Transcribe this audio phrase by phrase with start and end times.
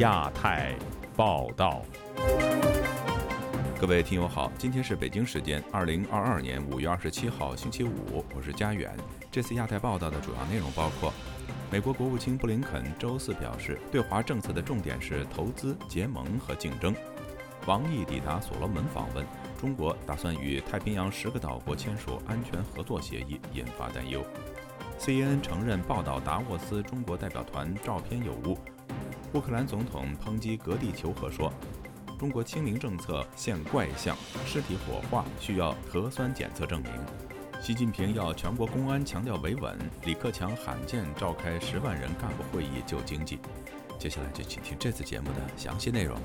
[0.00, 0.74] 亚太
[1.14, 1.82] 报道。
[3.78, 8.96] 各位听友好，今天是北京时间二零二二年五月二十七号星期五，我是佳远。
[9.30, 11.12] 这次亚太报道的主要内容包括：
[11.70, 16.94] 美国国务卿布林肯周四表示，对华政策的重点是投资、结盟和竞争。
[17.66, 19.22] 王毅抵达所罗门访问，
[19.60, 24.24] 中国打算与太平洋十个岛国签署安全合作协议，引发担忧。
[24.98, 28.56] CNN 承认报道达沃斯中国代表团照片有误。
[29.32, 31.52] 乌克兰总统抨击格地求和说
[32.18, 36.90] ：“中国清零政策现怪象，尸体火化需要核酸检测证明。”
[37.62, 39.78] 习近平要全国公安强调维稳。
[40.04, 43.38] 李克强罕见召开十万人干部会议救经济。
[44.00, 46.18] 接下来就请听这次节目的详细内容。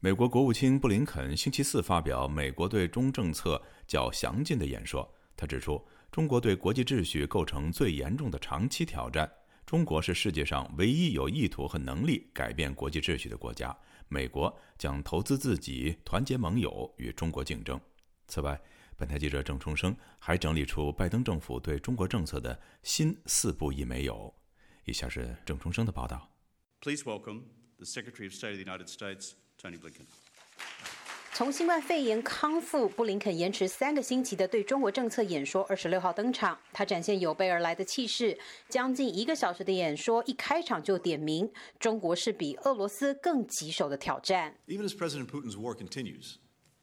[0.00, 5.08] 美国国务卿布林肯星期四发表美国对中政策较详尽的演说。
[5.34, 9.32] 他指出，中国对国际秩序构成最严重的长期挑战。
[9.64, 13.74] 中国是世界上唯一有意图和能力改变国际秩序的国家。
[14.08, 17.80] 美国将投资自己，团结盟友，与中国竞争。
[18.28, 18.60] 此外，
[18.94, 24.34] 本台记者郑重生还整理出拜登政府对中国政策的新四不一没有。
[24.84, 26.30] 以下是郑重生的报道。
[26.82, 27.44] Please welcome
[27.78, 29.32] the Secretary of State of the United States.
[31.34, 36.58] 从新冠肺炎康复，布林肯延迟三个星期的对中国政策演说，二十六号登场。
[36.74, 44.54] 他展现有备而来的气势，将近一个小时的演说一开场就点名，中国是比俄罗斯更棘手的挑战。
[44.66, 46.34] Even as President Putin's war continues,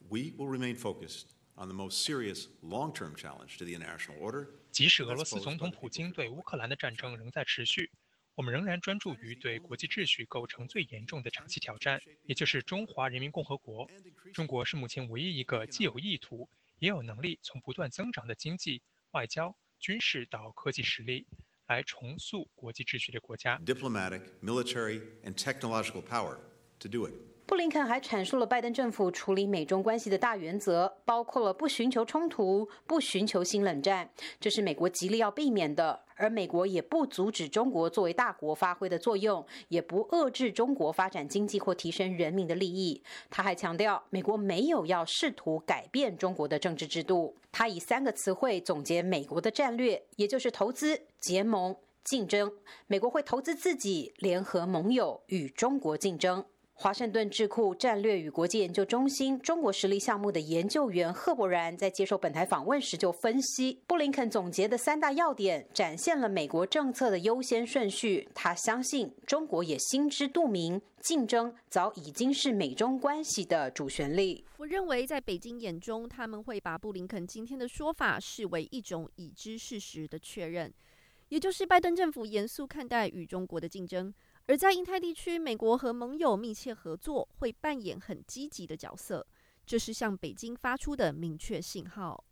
[0.08, 4.48] we will remain focused on the most serious long-term challenge to the international order.
[4.72, 7.92] 即使俄罗斯总统普京对乌克兰的战争仍在持续。
[8.40, 13.86] 我们仍然专注于对国际秩序构成最严重的长期挑战，也就是中华人民共和国。
[14.32, 21.26] 中国是目前唯一一个既有意图，也有能力从不断增长的经济、外交、军事到科技实力
[21.66, 23.58] 来重塑国际秩序的国家。
[23.58, 26.38] Diplomatic, military, and technological power
[26.78, 27.12] to do it.
[27.50, 35.98] 布林肯还阐述了拜登政府处理美中关系的大原则，包括了不寻求冲突、不寻求新冷战，这是美国极力要避免的。
[36.14, 43.02] 而美国也不阻止中国作为大国发挥的作用，也不遏制中国发展经济或提升人民的利益。
[43.28, 47.34] 他还强调，美国没有要试图改变中国的政治制度。
[47.50, 51.74] 他以三个词汇总结美国的战略，也就是投资、结盟、
[52.04, 52.52] 竞争。
[52.86, 56.44] 美国会投资自己，联合盟友与中国竞争。
[56.82, 68.26] 华盛顿智库战略与国际研究中心中国实力项目的研究员贺伯然在接受本台访问时就分析，布林肯总结的三大要点，展现了美国政策的优先顺序。
[68.34, 74.42] 他相信中国也心知肚明，竞争早已经是美中关系的主旋律。
[74.56, 80.72] 我认为，在北京眼中，他们会把布林肯今天的说法视为一种已知事实的确认，
[81.28, 84.14] 也就是拜登政府严肃看待与中国的竞争。
[84.50, 89.24] 而在印太地区，美国和盟友密切合作，会扮演很积极的角色。
[89.64, 92.24] 这是向北京发出的明确信号。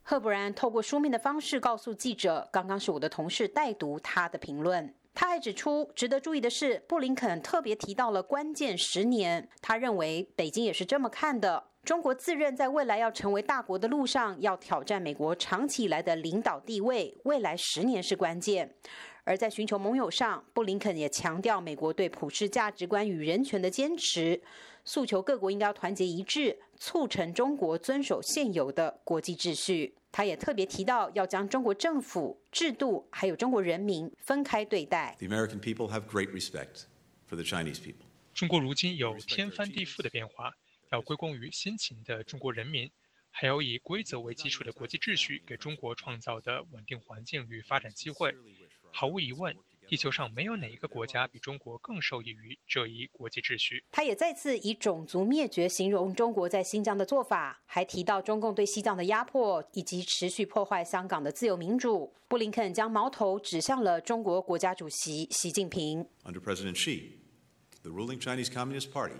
[0.00, 9.46] 赫伯然透过书面的方式告诉记者：“刚刚是我的同事代读他的评论。”他还指出，值得注意的是，布林肯特别提到了关键十年。
[9.60, 11.62] 他认为北京也是这么看的。
[11.84, 18.74] 中国自认在未来要成为大国的路上，要挑战美国长期以来的领导地位，未来十年是关键。
[19.26, 24.40] 而在寻求盟友上，布林肯也强调美国对普世价值观与人权的坚持，
[24.84, 29.96] 诉求各国应该团结一致，促成中国遵守现有的国际秩序。
[30.12, 35.16] 他也特别提到，要将中国政府、制度还有中国人民分开对待。
[35.18, 36.84] The American people have great respect
[37.28, 38.06] for the Chinese people.
[38.32, 40.52] 中国如今有天翻地覆的变化，
[40.92, 42.88] 要归功于辛勤的中国人民，
[43.32, 48.32] 还有以规则为基础的国际秩序给中国创造的稳定环境与发展机会。
[48.92, 49.54] 毫无疑问，
[49.86, 53.84] 地球上没有哪一个国家比中国更受益于这一国际秩序。
[53.90, 62.12] 他也再次以种族灭绝形容中国在新疆的做法，还提到中共对西藏的压迫以及持续破坏香港的自由民主。
[62.28, 66.04] 布林肯将矛头指向了中国国家主席习近平。
[66.24, 67.12] Under President Xi,
[67.82, 69.14] the ruling Chinese Communist Party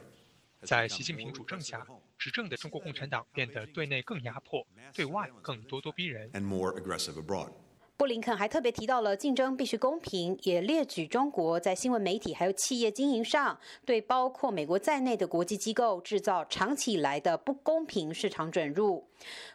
[0.63, 1.87] 在习近平主政下，
[2.19, 6.29] 执政的中国共产党变得对内更压迫，对外更咄咄逼人。
[6.33, 7.53] and more aggressive abroad.
[7.99, 19.03] 布林肯还特别提到了竞争必须公平，也列举中国在新闻媒体还有企业经营上对包括美国在内的国际机构制造长期以来的不公平市场准入。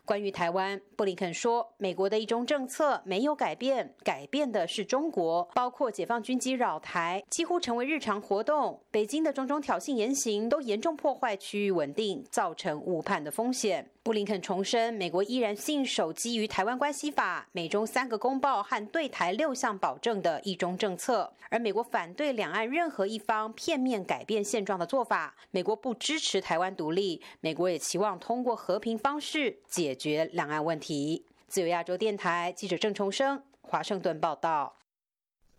[0.03, 8.81] 关于台湾，布林肯说，美国的一中政策没有改变，改变的是中国，包括解放军机扰台，几乎成为日常活动。
[8.89, 13.89] 北京的种种挑衅言行都严重破坏区域稳定，造成误判的风险。
[14.03, 25.35] 布林肯重申，美国依然信守基于《台湾关系法》、美中三个公报和对台六项保证的一中政策，而美国反对两岸任何一方片面改变现状的做法。
[25.51, 31.25] 美国不支持台湾独立，美国也期望通过和平方式解决两岸问题。
[31.47, 34.77] 自由亚洲电台记者郑重生，华盛顿报道。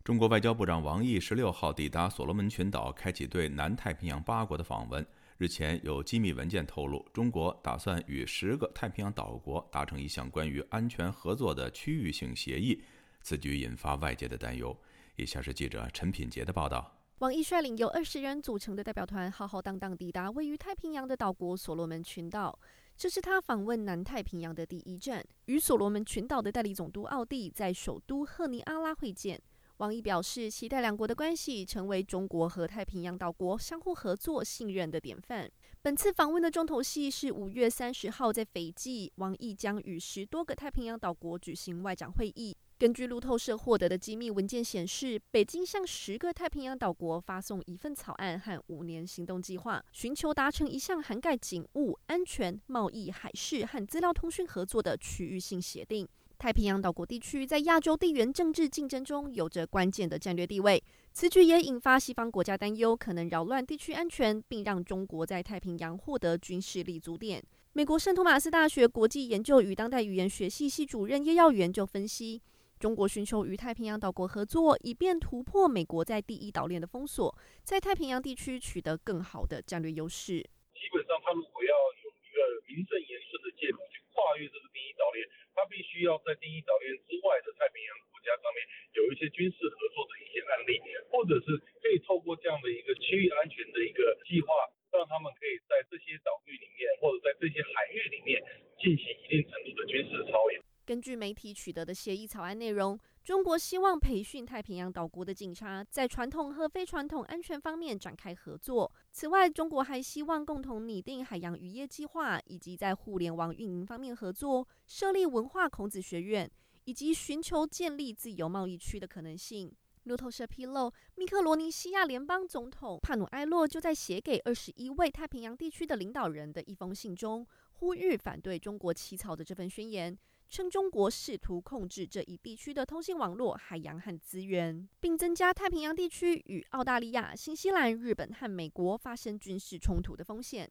[0.02, 5.06] 中国外交部长王毅十六号抵达所罗门群岛，开启对南太平洋八国的访问。
[5.38, 12.80] 日前有机密文件透露，中国打算与十个太平洋岛国达成一项关于安全合作的区域性协议，
[13.22, 14.76] 此举引发外界的担忧。
[15.16, 22.58] 以下是记者陈品杰的报道：王毅率领由二十人组成的代表团浩浩荡荡抵达位于太平洋的岛国所罗门群岛，
[22.96, 29.40] 这是他访问南太平洋的第一站，与所罗门群岛的代理总督奥蒂在首都赫尼阿拉会见。
[29.78, 35.50] 王毅表示，期待两国的关系成为中国和太平洋岛国相互合作、信任的典范。
[35.84, 42.56] 本次访问的重头戏是五月三十号在斐济，王毅将与十多个太平洋岛国举行外长会议。
[42.78, 56.08] 根据路透社获得的机密文件显示，北京向十个太平洋岛国发送一份草案和五年行动计划，寻求达成一项涵盖警务、安全、贸易、海事和资料通讯合作的区域性协定。
[56.38, 60.82] 太平洋岛国地区在亚洲地缘政治竞争中有着关键的战略地位，
[61.14, 67.44] 此举也引发西方国家担忧，可能扰乱地区安全，并让中国在太平洋获得军事立足点。
[67.74, 72.40] 美国圣托马斯大学国际研究与当代语言学系系主任叶耀元就分析，
[72.80, 80.40] 中国寻求与太平洋岛国合作，以便突破美国在第一岛链的封锁，在太平洋地区取得更好的战略优势。
[80.72, 81.72] 基本上，他如果要
[82.02, 85.28] 有一个名正言顺的借口，去跨越这个第一岛链。
[85.54, 88.58] 他必须要在第一岛链之外的太平洋国家上面
[88.96, 90.80] 有一些军事合作的一些案例，
[91.12, 94.48] 或者是可以透过这样的一个区域安全的一个计划，
[94.90, 98.40] 让他们可以在这些岛屿里面或者在这些海域里面
[98.80, 100.60] 进行一定程度的军事操演。
[100.84, 102.98] 根据媒体取得的协议草案内容。
[103.24, 108.90] 中国希望培训太平洋岛国的警察，在传统和非传统安全方面展开合作。
[109.12, 116.50] 此外，中国还希望共同拟定海洋渔业计划，以及在互联网运营方面合作，设立文化孔子学院，
[116.82, 119.72] 以及寻求建立自由贸易区的可能性。
[120.02, 130.18] 路透社披露，密克罗尼西亚联邦总统帕努埃洛就在写给二十一位太平洋地区的领导人的一封信中，呼吁反对中国起草的这份宣言。
[130.52, 140.70] 称中国试图控制这一地区的通信网络、海洋和资源，并增加太平洋地区与澳大利亚、新西兰、日本和美国发生军事冲突的风险。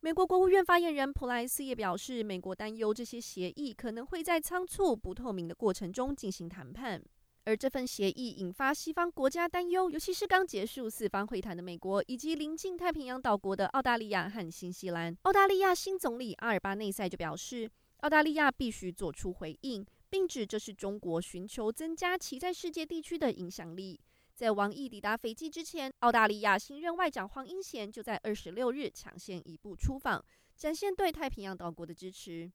[0.00, 7.02] 美国国务院发言人普莱斯也表示，美国担忧这些协议可能会在仓促、不透明的过程中进行谈判。
[7.44, 15.16] 而这份协议引发西方国家担忧，尤其是刚结束四方会谈的美国以及临近太平洋岛国的澳大利亚和新西兰。
[15.22, 17.70] 澳大利亚新总理阿尔巴内塞就表示。
[18.02, 24.00] 澳大利亚必须做出回应，并指这是中国寻求增加其在世界地区的影响力。
[24.34, 30.24] 在王毅抵达斐济之前，澳大利亚新任外长黄英贤就在二十六日抢先一步出访，
[30.56, 32.50] 展现对太平洋岛国的支持。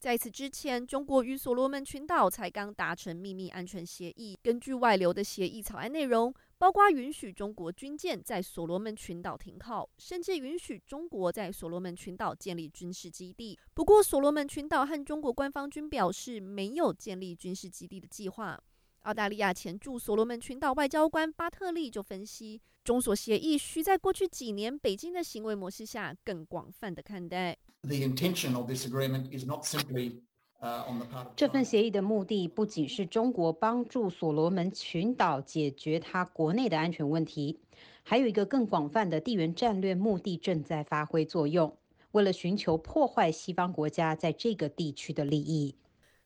[0.00, 4.36] 在此之前，中国与所罗门群岛才刚达成秘密安全协议。
[4.42, 6.34] 根据外流的协议草案内容。
[6.58, 13.58] 包括允许中国军舰在所罗门群岛停靠，甚至允许中国在所罗门群岛建立军事基地。
[13.72, 18.60] 不过，所罗门群岛和中国官方均表示没有建立军事基地的计划。
[19.02, 27.56] 澳大利亚前驻所罗门群岛外交官巴特利就分析，中所协议需在过去几年北京的行为模式下更广泛的看待。
[27.82, 30.22] The intention of this agreement is not simply
[31.36, 37.58] 这份协议的目的不仅是中国帮助所罗门群岛解决它国内的安全问题，
[38.02, 41.72] 还有一个更广泛的地缘战略目的正在发挥作用。
[42.12, 45.74] 为了寻求破坏西方国家在这个地区的利益。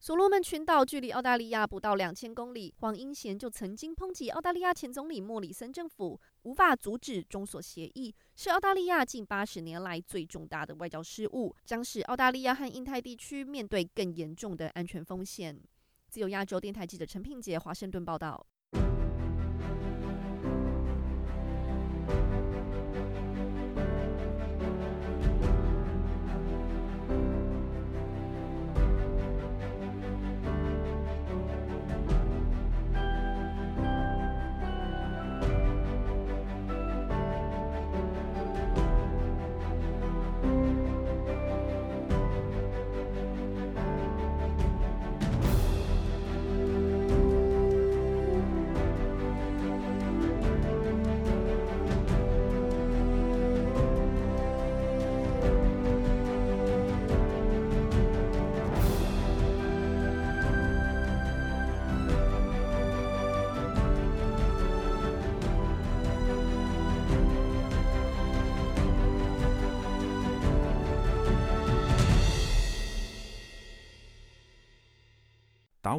[0.02, 15.62] 所罗门群岛距离澳大利亚不到两千公里，黄英贤就曾经抨击澳大利亚前总理莫里森政府无法阻止中所协议，是澳大利亚近八十年来最重大的外交失误，将使澳大利亚和印太地区面对更严重的安全风险。
[16.08, 18.44] 自由亚洲电台记者陈品杰华盛顿报道。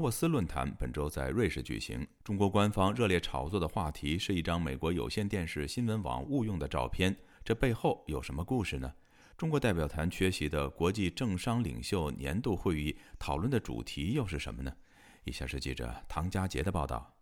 [0.03, 8.93] 沃斯论坛本周在瑞士举行，中国官方热烈炒作的话题是一张美国有线电视新闻网误用的照片，这背后有什么故事呢？
[9.37, 14.75] 中国代表团缺席的国际政商领袖年度会议讨论的主题又是什么呢？
[15.23, 17.15] 以下是记者唐佳杰的报道。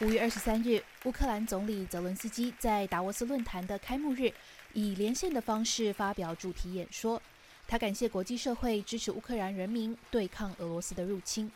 [0.00, 4.32] 五月二十三日，乌克兰总理泽伦斯基在达沃斯论坛的开幕日，
[4.74, 7.20] 以连线的方式发表主题演说。
[7.66, 11.50] 他感谢国际社会支持乌克兰人民对抗俄罗斯的入侵。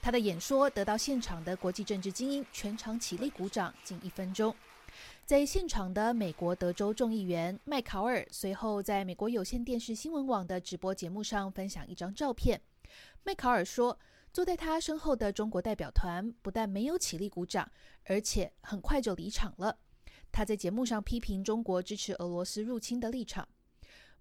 [0.00, 4.54] 他的演说得到现场的国际政治精英全场起立鼓掌近一分钟。
[5.26, 12.60] 在现场的美国德州众议员麦考尔随后在美国有线电视新闻网的直播节目上分享一张照片。
[13.24, 13.98] 麦考尔说。
[14.30, 17.68] 坐在他身后的中国代表团不但没有起立鼓掌，
[18.04, 19.78] 而且很快就离场了。
[20.30, 23.48] 他在节目上批评中国支持俄罗斯入侵的立场。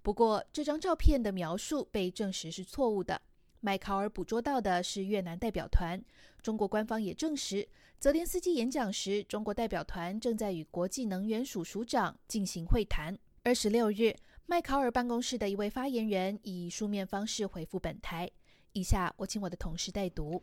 [0.01, 3.21] 不过，这张照片的描述被证实是错误的。
[3.59, 6.01] 麦考尔捕捉到的是越南代表团。
[6.41, 7.67] 中国官方也证实，
[7.99, 13.17] 泽连斯基演讲时，中国代表团正在与国际能源署署长进行会谈。
[13.43, 18.29] 二十六日，麦考尔办公室的一位发言人以书面方式回复本台。
[18.73, 20.41] 以下我请我的同事代读：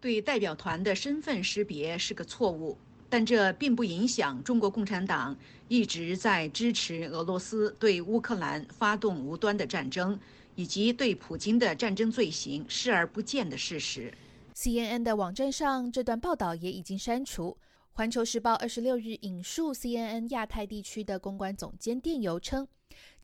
[0.00, 2.76] 对代表团的身份识别是个错误，
[3.10, 5.36] 但这并不影响中国共产党
[5.66, 10.18] 一直在支持俄罗斯对乌克兰发动无端的战争，
[10.54, 14.14] 以及对普京的战争罪行视而不见的事实。
[14.54, 17.58] CNN 的网站上这段报道也已经删除。
[17.92, 22.66] 环球时报二十六日引述 CNN 亚太地区的公关总监电邮称，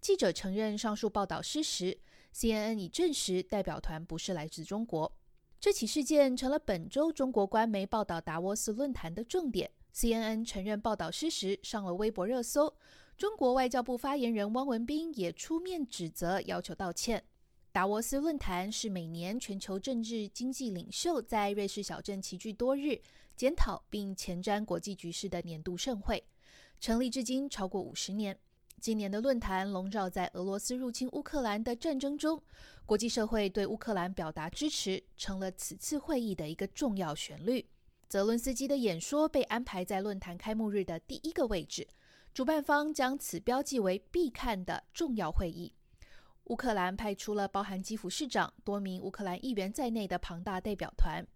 [0.01, 1.97] 记者承认上述报道失实。
[2.35, 5.11] CNN 已证实，代表团不是来自中国。
[5.59, 9.71] 这起事件成了本周中国官媒报道达沃斯论坛的重点。
[9.97, 12.77] CNN 承认报道失实，上了微博热搜。
[13.17, 17.25] 中国外交部发言人汪文斌也出面指责，要求道歉。
[17.73, 23.01] 达沃斯论坛是每年全球政治经济领袖在瑞士小镇齐聚多日，
[23.35, 26.23] 检讨并前瞻国际局势的年度盛会，
[26.79, 28.39] 成立至今超过五十年。
[28.79, 32.43] 今年的论坛笼罩在俄罗斯入侵乌克兰的战争中，
[32.85, 37.65] 国际社会对乌克兰表达支持，成了此次会议的一个重要旋律。
[38.09, 41.89] 泽伦斯基的演说被安排在论坛开幕日的第一个位置，
[42.33, 45.73] 主办方将此标记为必看的重要会议。
[46.45, 51.27] 乌克兰派出了包含基辅市长、多名乌克兰议员在内的庞大代表团。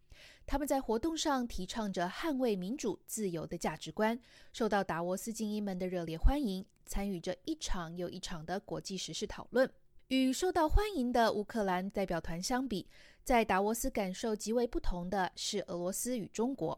[0.46, 4.20] 他们在活动上提倡着捍卫民主自由的价值观，
[4.52, 9.68] 受到达沃斯精英们的热烈欢迎，参与着一场又一场的国际时事讨论。
[10.10, 12.84] 与受到欢迎的乌克兰代表团相比，
[13.22, 16.76] 在达沃斯感受极为不同的是俄罗斯与中国。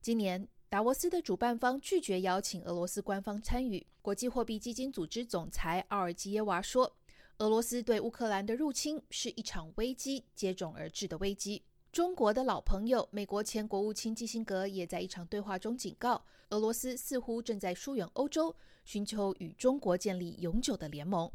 [0.00, 3.84] 今年，达沃斯的主办方拒绝邀请俄罗斯官方参与。
[4.00, 6.96] 国际货币基金组织总裁奥尔基耶娃说
[7.38, 21.28] ：“俄罗斯对乌克兰的入侵是一场危机接踵而至的危机。”中国的老朋友，美国前国务卿基辛格也在一场对话中警告，俄罗斯似乎正在疏远欧洲，寻求与中国建立永久的联盟，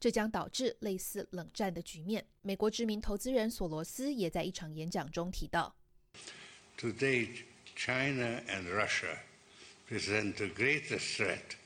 [0.00, 2.24] 这将导致类似冷战的局面。
[2.42, 5.74] 美国知名投资人索罗斯也在一场演讲中提到
[6.78, 7.28] ：“Today,
[7.74, 9.18] China and Russia
[9.88, 11.56] present the greatest threat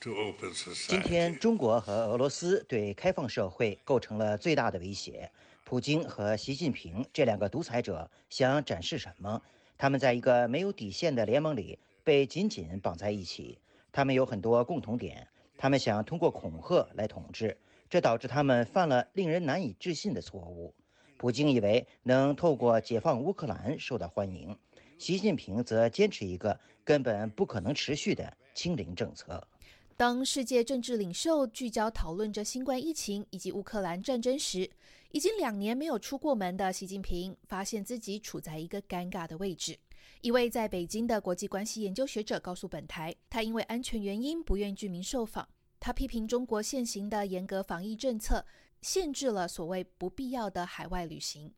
[0.00, 5.30] to open society.” 今天，中国和俄罗斯对开放社会构成了最大的威胁。
[5.64, 9.42] 普京和习近平这两个独裁者想展示什么？
[9.76, 13.58] 他们在一个没有底线的联盟里被紧紧绑在一起。
[13.92, 17.56] 他们有很多共同点，他们想通过恐吓来统治，
[17.90, 20.74] 这导致他们犯了令人难以置信的错误。
[21.16, 24.56] 普京以为能透过解放乌克兰受到欢迎，
[24.98, 29.46] 习近平则坚持一个根本不可能持续的清零政策。
[29.96, 34.70] 当世界政治领袖聚焦讨论着新冠疫情以及乌克兰战争时，
[35.10, 39.76] 已经两年没有出过门的习近平发现自己处在一个尴尬的位置。
[40.20, 45.48] 一位在北京的国际关系研究学者告诉本台，他因为安全原因不愿居民受访。
[45.80, 48.44] 他批评中国现行的严格防疫政策
[48.82, 51.54] 限制了所谓不必要的海外旅行。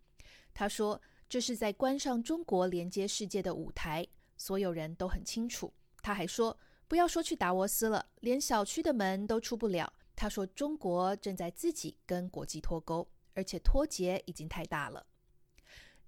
[0.52, 5.72] 他说，这是在关上中国连接世界的舞台，所有人都很清楚。
[6.02, 6.56] 他还说。
[6.88, 9.92] 不要说去达沃斯了，连小区的门都出不了。
[10.16, 15.06] 他说：“中国正在自己跟国际脱钩，而且脱节已经太大了。”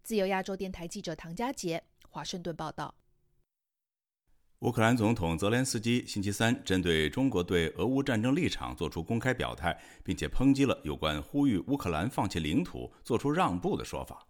[0.02, 2.92] 自由亚洲电台记者唐佳杰，华盛顿报道。
[4.62, 14.25] 乌克兰总统泽连斯基星期三针对中国对俄乌战争立场作出公开表态，并且抨击了有关呼吁乌克兰放弃领土、做出让步的说法。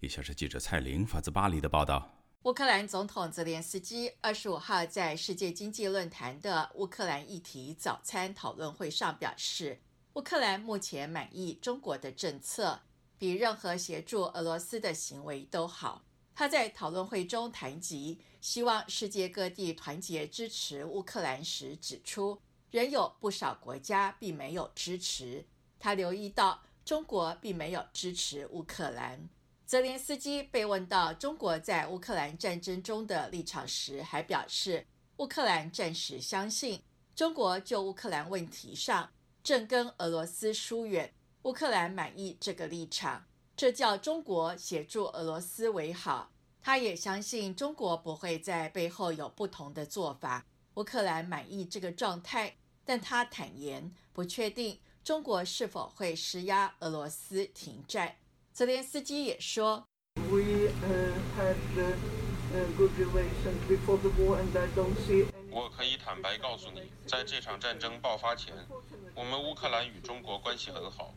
[0.00, 2.06] 以下是记者蔡玲发自巴黎的报道。
[2.42, 9.80] 乌克兰总统泽连斯基二十五号在世界经济论坛的乌克兰议题早餐讨论会上表示，
[10.12, 12.78] 乌克兰目前满意中国的政策，
[13.16, 16.02] 比任何协助俄罗斯的行为都好。
[16.38, 22.40] 他在讨论会中谈及希望世界各地团结支持乌克兰时指出，
[22.70, 25.44] 仍有不少国家并没有支持。
[25.80, 29.28] 他留意到中国并没有支持乌克兰。
[29.66, 36.80] 泽连斯基被问到中国在乌克兰战争中的立场时，还表示，乌克兰暂时相信
[37.16, 39.10] 中国就乌克兰问题上
[39.42, 43.26] 正跟俄罗斯疏远，乌克兰满意这个立场，
[43.58, 46.30] 这叫中国协助俄罗斯为好。
[46.62, 58.14] 他也相信中国不会在背后有不同的做法，乌克兰满意这个状态，但他坦言不确定中国是否会施压俄罗斯停战。
[58.52, 59.84] 泽连斯基也说
[65.50, 68.54] ：“我可以坦白告诉你，在这场战争爆发前，
[69.16, 71.12] 我们乌克兰与中国关系很好。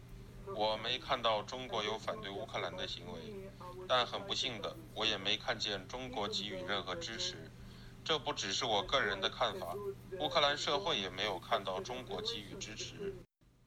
[0.56, 3.50] 我没看到中国有反对乌克兰的行为，
[3.88, 7.52] 但很不幸的，我也没看见中国给予任何支持。
[8.04, 9.76] 这不只是我个人的看法，
[10.20, 13.14] 乌克兰社会也没有看到中国给予支持。”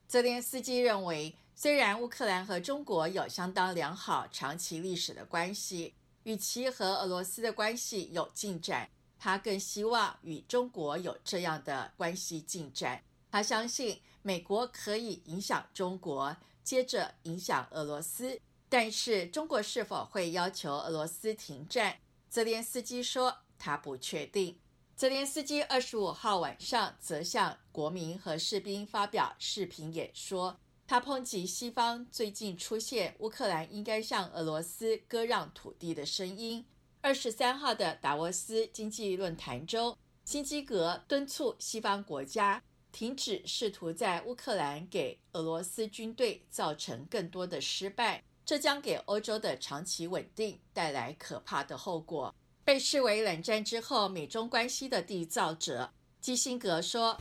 [0.08, 1.34] 泽连斯基认为。
[1.56, 13.00] 虽然乌克兰和中国有相当良好、长期历史的关系，与其和俄罗斯的关系有进展，他更希望与中国有这样的关系进展。
[13.30, 18.40] 他相信美国可以影响中国，接着影响俄罗斯。
[18.68, 21.98] 但是，中国是否会要求俄罗斯停战？
[22.28, 24.58] 泽连斯基说他不确定。
[24.96, 30.58] 泽连斯基二十五号晚上则向国民和士兵发表视频演说。
[30.86, 36.64] 他抨击西方最近出现乌克兰应该向俄罗斯割让土地的声音。
[37.00, 42.62] 二十三号的达沃斯经济论坛中，辛基格敦促西方国家
[42.94, 52.32] 停止试图在乌克兰给俄罗斯军队造成更多的失败，这将给欧洲的长期稳定带来可怕的后果。
[52.64, 57.18] 被视为冷战之后美中关系的缔造者，基辛格说。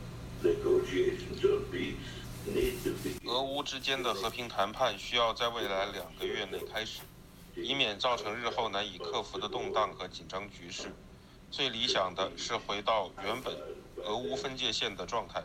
[3.24, 7.00] 俄乌之间的和平谈判需要在未来两个月内开始，
[7.56, 10.92] 以免造成日后难以克服的动荡和紧张局势。
[11.50, 13.56] 最理想的是回到原本
[14.04, 15.42] 俄乌分界线的状态。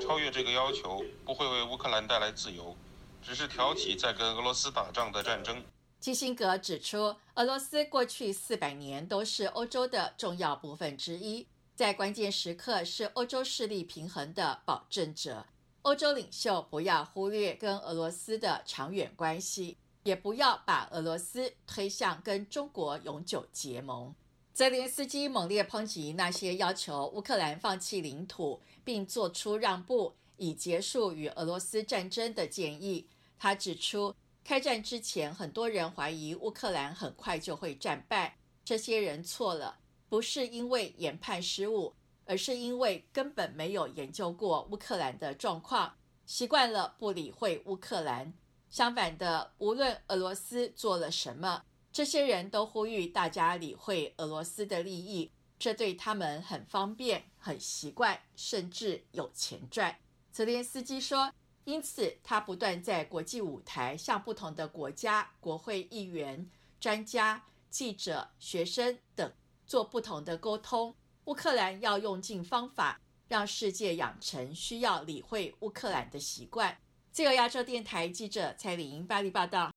[0.00, 2.76] 超越这个要求不会为乌克兰带来自由，
[3.22, 5.62] 只是挑起在跟俄罗斯打仗的战争。
[5.98, 15.46] 基辛格指出，俄罗斯过去四百年都是欧洲的重要部分之一，在关键时刻是欧洲势力平衡的保证者。
[15.82, 24.14] 欧洲领袖不要忽略跟俄罗斯的长远关系，也不要把俄罗斯推向跟中国永久结盟。
[24.56, 33.06] 泽连斯基猛烈抨击那些要求乌克兰放弃领土并做出让步以结束与俄罗斯战争的建议。
[33.38, 39.76] 他指出，开战之前，很多人怀疑乌克兰很快就会战败，这些人错了，
[40.08, 41.94] 不是因为研判失误。
[42.24, 48.32] 而是因为根本没有研究过乌克兰的状况，习惯了不理会乌克兰。
[48.70, 51.62] 相反的，无论俄罗斯做了什么，
[51.96, 59.96] 这些人都呼吁大家理会俄罗斯的利益，这对他们很方便、很习惯，甚至有钱赚。
[60.30, 61.32] 泽连斯基说，
[61.64, 69.32] 因此他不断在国际舞台向不同的国家、国会议员、专家、记者、学生等
[69.66, 70.94] 做不同的沟通。
[71.24, 76.76] 乌克兰要用尽方法，让世界养成需要理会乌克兰的习惯。
[77.10, 79.70] 自由亚洲电台记者蔡玲巴黎报道。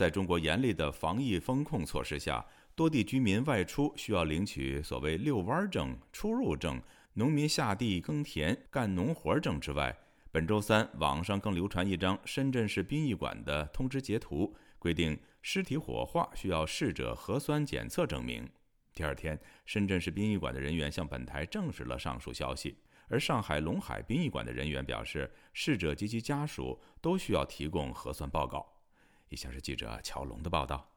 [0.00, 2.42] 在中国严厉的防疫风控措施下，
[2.74, 6.80] 多地居民外出需要领取所谓“遛弯证”、出入证、
[7.12, 9.94] 农民下地耕田干农活证之外，
[10.32, 18.48] 本周三，网上更流传一张深圳市殡仪馆的通知截图，规定尸体火化需要逝者核酸检测证明。
[18.94, 28.66] 第二天，深圳市殡仪馆的人员向本台证实了上述消息，而上海龙海殡仪馆的人员表示，逝者及其家属都需要提供核酸报告。
[29.30, 30.88] 以下是记者乔龙的报道。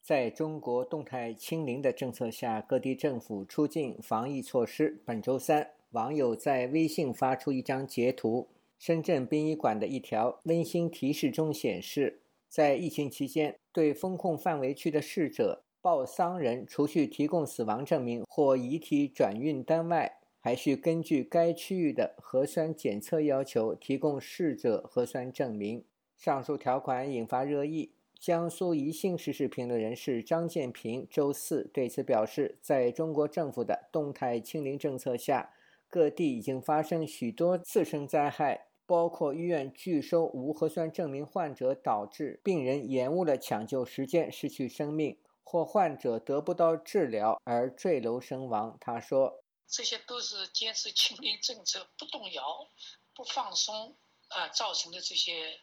[0.00, 5.02] 在中国动态清零的政策下，各地政府出境防疫措施。
[5.04, 25.84] 本周三，网友在微信发出一张截图，深圳殡仪馆的一条温馨提示中显示，在疫情期间，对封控范围区的逝者报丧人，除去提供死亡证明或遗体转运单外，还需根据该区域的核酸检测要求提供逝者核酸证明。
[26.22, 27.90] 上述条款引发热议。
[28.20, 35.52] 江苏宜兴时事评论人士张建平周四对此表示，在中国政府的动态清零政策下，
[35.88, 48.78] 各地已经发生许多次生灾害，包括医院拒收无核酸证明患者，导致病人延误了抢救时间，失去生命，或患者得不到治疗而坠楼身亡。
[48.80, 52.68] 他说：“这些都是坚持清零政策不动摇、
[53.12, 53.96] 不放松
[54.28, 55.58] 啊造成的这些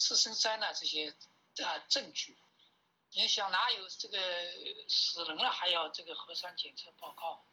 [0.00, 1.14] 次生灾难这些。”
[1.62, 2.34] 啊，证据，
[3.12, 4.16] 你想哪有这个
[4.88, 7.44] 死人了还要这个核酸检测报告，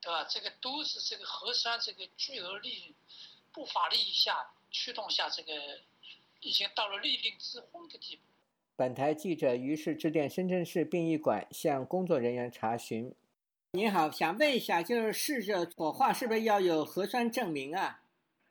[0.00, 0.22] 对吧？
[0.22, 2.94] 这个都是这个核酸这个巨额利润，
[3.50, 5.80] 不法利益下驱动下，这个
[6.38, 8.22] 已经到了利令智昏的地步。
[8.76, 13.12] 本台记者于是致电深圳市殡仪馆，向工作人员查询。
[13.72, 18.00] 您好，想问一下，就是逝者火化是不是要有核酸证明啊？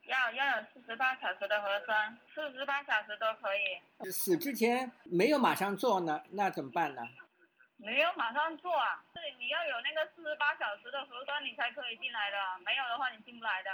[0.07, 4.11] 要要有四十八小时的核酸，四十八小时都可以。
[4.11, 7.01] 死之前没有马上做呢，那怎么办呢？
[7.77, 13.69] 没有马上做啊，是你要有那个四十八小时的核酸，你才可以进来的，没有的话你进不来的。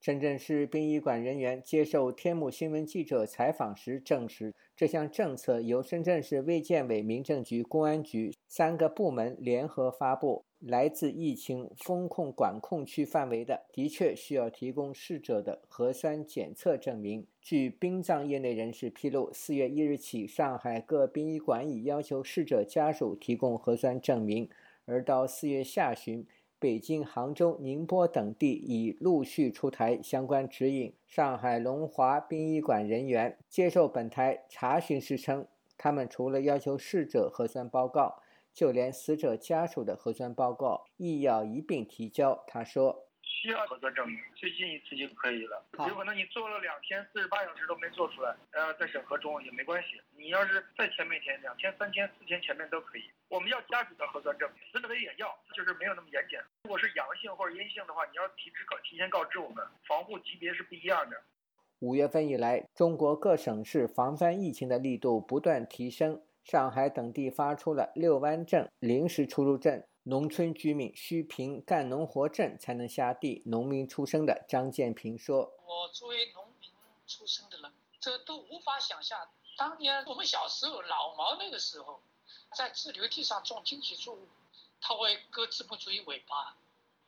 [0.00, 10.44] 深圳市殡仪馆人员接受天目新闻记者采访时证实，这项政策由深圳市卫健委、民政局、公安局三个部门联合发布。
[10.66, 17.26] 来自疫情风控管控区范围的，的确需要提供逝者的核酸检测证明。
[17.42, 24.48] 据殡葬业内人士披露，四月一日起，上海各殡仪馆已要求逝者家属提供核酸证明，
[24.86, 26.26] 而到四月下旬，
[26.58, 30.94] 北京、杭州、宁波等地已陆续出台相关指引。
[31.06, 35.46] 上海龙华殡仪馆人员接受本台查询时称，
[35.76, 38.22] 他们除了要求逝者核酸报告。
[38.54, 42.44] 就连死者家属的核酸报告亦要一并提交。
[42.46, 45.60] 他说：“需要核酸证明，最近一次就可以了。
[45.88, 50.00] 有可能你做了两天四十八小时都没做出来，呃，在审核中也没关系。
[50.16, 53.02] 你要是再前面一天，两天、三天、四天前面都可以。
[53.28, 56.38] 我们要家属的核酸证明，死者的也要，就是没有那么严谨。
[56.62, 61.20] 如果是阳性或者阴性的话，你要提知告提前告知我们，防护级别是不一样的。”
[61.80, 66.22] 五月份以来，中国各省市防范疫情的力度不断提升。
[66.44, 73.42] 上海等地发出了六湾证、临时出入证，农村居民需凭干农活证才能下地。
[73.46, 76.70] 农民出身的张建平说：“我作为农民
[77.06, 79.26] 出身的人，这都无法想象，
[79.56, 81.98] 当年我们小时候老毛那个时候，
[82.54, 84.28] 在自留地上种经济作物，
[84.82, 86.54] 他会割资本主义尾巴。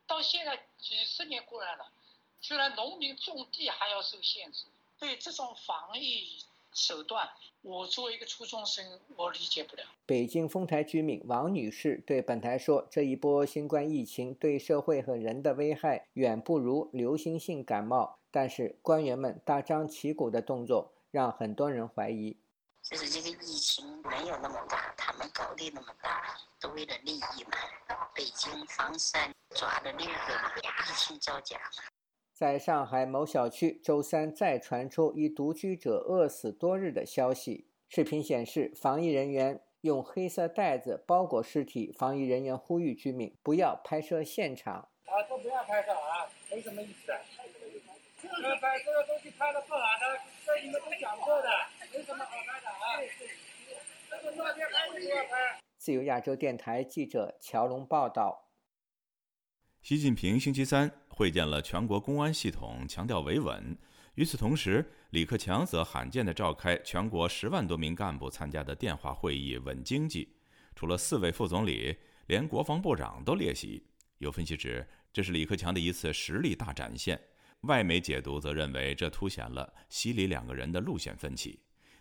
[0.07, 1.93] 到现在几十年过来了，
[2.41, 4.65] 居然农民种地还要受限制，
[4.99, 6.39] 对这种防疫。”
[6.77, 7.27] 手段，
[7.63, 8.85] 我作为一个初中生，
[9.17, 9.83] 我理解不了。
[10.05, 22.37] 北京丰台居民王女士对本台说：“这一波新冠疫情对社会和人的危害远不如流行性感冒，但是官员们大张旗鼓的动作让很多人怀疑。
[22.83, 27.57] 就是这个疫情没有那么大，他们搞得那么大，都为了利益嘛。
[28.15, 31.59] 北京房山抓了六个疫情造假。”
[32.37, 37.67] 在上海某小区，周三再传出一独居者饿死多日的消息。
[37.89, 41.91] 视频显示，防疫人员用黑色袋子包裹尸体。
[41.99, 44.87] 防疫人员呼吁居民不要拍摄现场。
[45.07, 47.11] 啊，都不要拍照啊，没什么意思。
[48.21, 51.49] 这个拍这个东西拍的不好的，这你们都讲过的，
[51.91, 53.01] 没什么好拍的啊。
[54.11, 55.59] 这个照片拍不要拍。
[55.79, 58.46] 自由亚洲电台记者乔龙报道。
[59.87, 63.79] 习近平星期三会见了全国公安系统，强调维稳。
[64.17, 70.35] 与此同时，李克强则罕见地召开全国十万多名干部参加的电话会议，稳经济。
[70.75, 71.97] 除了四位副总理，
[72.27, 73.81] 连国防部长都列席。
[74.19, 77.21] 有分析指，这是李克强的一次实力大展现。
[77.61, 81.61] 外媒解读则认为，这凸显了习李两个人的路线分歧。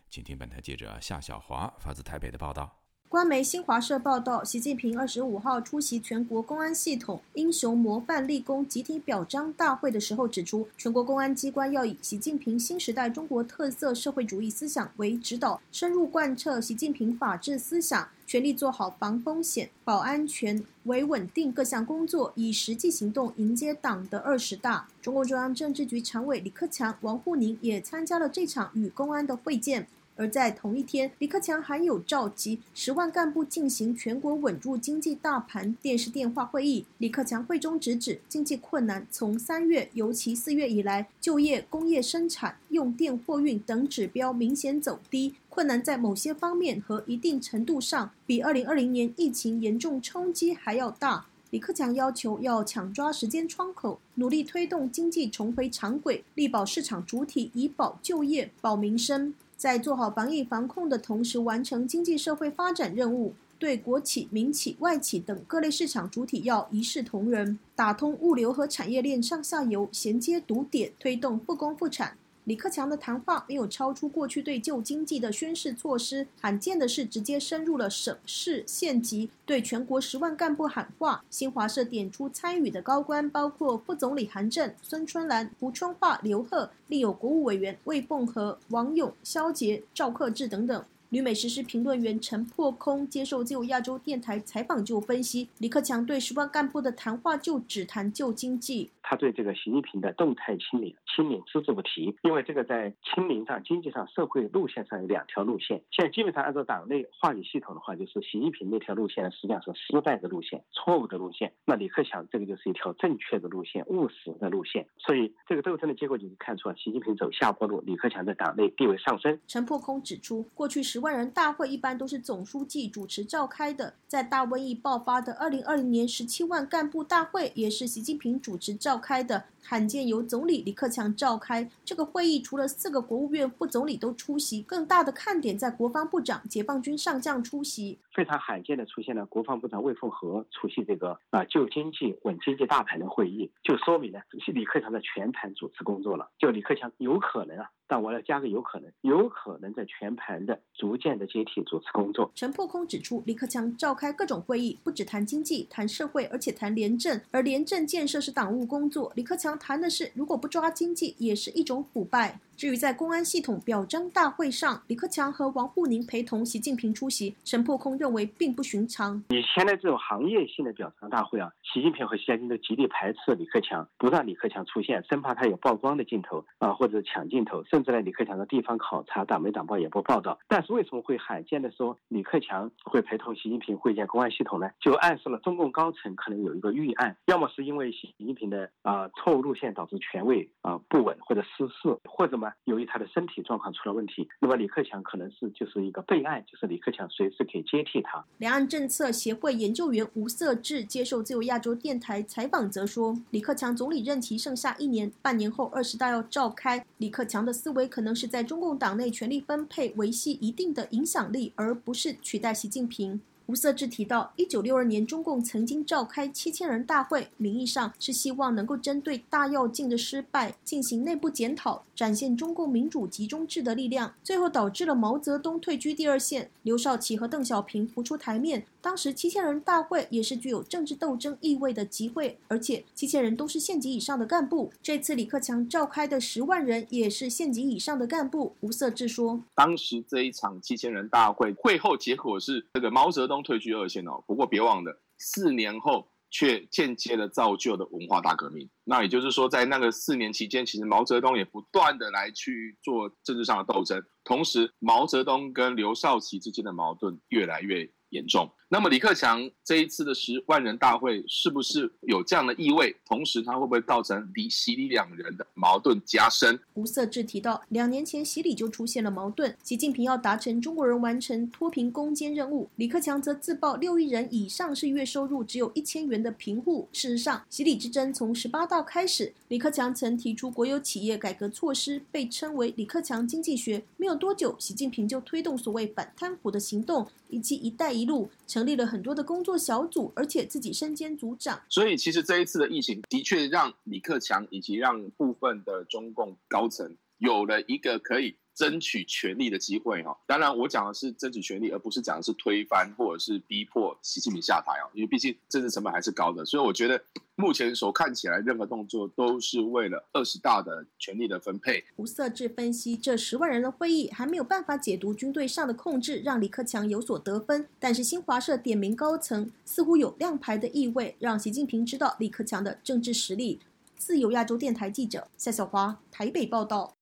[0.10, 2.85] 请听本台记者夏小华发自台北的报道。
[3.08, 24.88] 官媒新华社报道，习近平二十五号出席全国公安系统英雄模范立功集体表彰大会的时候指出，全国公安机关要以习近平新时代中国特色社会主义思想为指导，深入贯彻习近平法治思想，全力做好防风险、保安全、维稳定各项工作，以实际行动迎接党的二十大。
[25.02, 29.88] 中共中央政治局常委李克强、王沪宁也参加了这场与公安的会见。
[30.16, 36.86] 而在同一天，李克强还有召集十万干部进行全国稳住经济大盘电视电话会议。
[37.00, 51.26] 李克强会中直指，经济困难从三月，尤其四月以来，就业、工业生产、用电、货运等指标明显走低，困难在某些方面和一定程度上比二零二零年疫情严重冲击还要大。
[51.52, 59.34] 李克强要求要抢抓时间窗口，努力推动经济重回常轨，力保市场主体，以保就业、保民生。
[59.58, 72.18] 在做好防疫防控的同时，完成经济社会发展任务，对国企、民企、外企等各类市场主体要一视同仁，打通物流和产业链上下游衔接堵点，推动复工复产。
[72.46, 81.24] 李克强的谈话没有超出过去对旧经济的宣示措施，罕见的是直接深入了省市县级，对全国十万干部喊话。
[81.32, 90.86] 新华社点出参与的高官包括副总理韩正、孙春兰、胡春华、刘鹤，另有国务委员魏凤和、王勇、肖捷、赵克志等等。
[91.10, 98.92] 旅美时事评论员陈破空接受自由亚洲电台采访就分析，李克强对十万干部的谈话就只谈旧经济。
[99.08, 105.80] 他对这个习近平的动态清零，清零只字不提，因为这个在清零上、经济上、社会路线上有两条路线。
[105.92, 111.54] 现在基本上按照党内话语系统的话，就是习近平那条路线实际上是失败的路线、错误的路线。
[111.66, 114.88] 那李克强这个就是一条正确的路线、务实的路线。
[114.98, 119.40] 所以这个斗争的结果就是看出了习近平走下坡路，李克强在党内地位上升。
[119.46, 128.98] 陈破空指出，过去十十万人大会一般都是总书记主持召开的，在大瘟疫爆发的二零二零年，十七万干部大会也是习近平主持召。
[128.98, 138.00] 开的罕见由总理李克强召开这个会议，除了四个国务院副总理都出席，更大的看点在国防部长、解放军上将出席。
[138.14, 146.32] 非常罕见的出现了国防部长魏凤和出席这个啊救经济、稳经济大盘的会议，就说明呢，是李克强的全盘主持工作了。
[146.40, 152.32] 就李克强有可能啊，但我要加个有可能，有可能在全盘的逐渐的接替主持工作。
[152.34, 159.12] 陈破空指出，李克强召开各种会议，不只谈经济、谈社会，而且谈廉政，而廉政建设是党务工作。
[159.16, 162.40] 李克强谈的是，如果不抓经济，也是一种腐败。
[162.58, 169.22] 至于在公安系统表彰大会上，李克强和王沪宁陪同习近平出席，陈破空认为并不寻常。
[169.28, 180.40] 以前的这种行业性的表彰大会啊，习近平和习近平都极力排斥李克强，不让李克强出现，生怕他有曝光的镜头啊，或者抢镜头，甚至呢，李克强的地方考察，党媒党报也不报道。
[180.48, 184.70] 但是为什么会罕见的说李克强会陪同习近平会见公安系统呢？
[184.80, 198.24] 就暗示了中共高层可能有一个预案，要么是因为习近平的啊错误路线导致权位啊不稳或者失势，或者由于他的身体状况出了问题，那么李克强可能是就是一个备案，就是李克强随时可以接替他。
[198.38, 213.22] 两岸政策协会研究员吴色志接受自由亚洲电台采访则说，李克强总理任期剩下一年，半年后二十大要召开，李克强的思维可能是在中共党内权力分配维系一定的影响力，而不是取代习近平。
[213.48, 228.66] 吴色志提到，一九六二年中共曾经召开七千人大会，名义上是希望能够针对大跃进的失败进行内部检讨，展现中共民主集中制的力量，最后导致了毛泽东退居第二线，刘少奇和邓小平浮出台面。
[228.82, 234.72] 当时七千人大会也是具有政治斗争意味的集会，而且七千人都是县级以上的干部。
[234.84, 238.56] 这次李克强召开的十万人也是县级以上的干部。
[238.60, 244.24] 吴色志说，当时这一场七千人大会会后结果是这个毛泽东退居二线哦。
[244.28, 246.06] 不过别忘了，四年后
[246.36, 248.70] 却间接的造就了文化大革命。
[248.84, 257.90] 那也就是说，在那个四年期间，其实毛泽东也不断的来去做政治上的斗争，同时毛泽东跟刘少奇之间的矛盾越来越。
[258.10, 258.50] 严重。
[258.76, 262.94] 那么李克强这一次的十万人大会是不是有这样的意味？
[263.06, 266.60] 同时，他会不会造成李习李两人的矛盾加深？
[266.74, 276.90] 吴色志提到，两年前习李就出现了矛盾，习近平要达成中国人完成脱贫攻坚任务，李克强则自曝六亿人以上是月收入只有一千元的贫户。
[276.92, 283.86] 事实上，习李之争从十八大开始，李克强曾提出国有企业改革措施，被称为李克强经济学。
[283.96, 288.30] 没有多久，习近平就推动所谓反贪腐的行动，以及“一带一路”。
[288.46, 291.62] 成立了很多的工作小组，而且自己身兼组长。
[291.70, 300.18] 所以，其实这一次的疫情的确让李克强以及让部分的中共高层有了一个可以争取权利的机会哈。
[300.26, 304.90] 当然，我讲的是争取权利，而不是讲的是推翻或者是逼迫习近平下台啊。
[304.94, 307.00] 因为毕竟政治成本还是高的，所以我觉得
[307.36, 311.84] 目前所看起来，任何动作都是为了二十大的权力的分配。
[311.98, 317.68] 吴色志分析，这十万人的会议还没有办法解读军队上的控制，让李克强有所得分。
[317.78, 323.60] 但是新华社点名高层，似乎有亮牌的意味，让习近平知道李克强的政治实力。
[323.98, 326.95] 自由亚洲电台记者夏小华台北报道。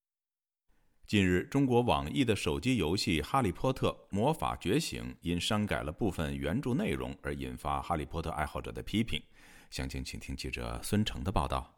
[1.06, 9.22] 近日，中国网易的手机游戏《哈利波特魔法觉醒》因删改了部分原著内容而引发哈利波特爱好者的批评。
[9.68, 11.70] 详情，请听记者孙成的报道。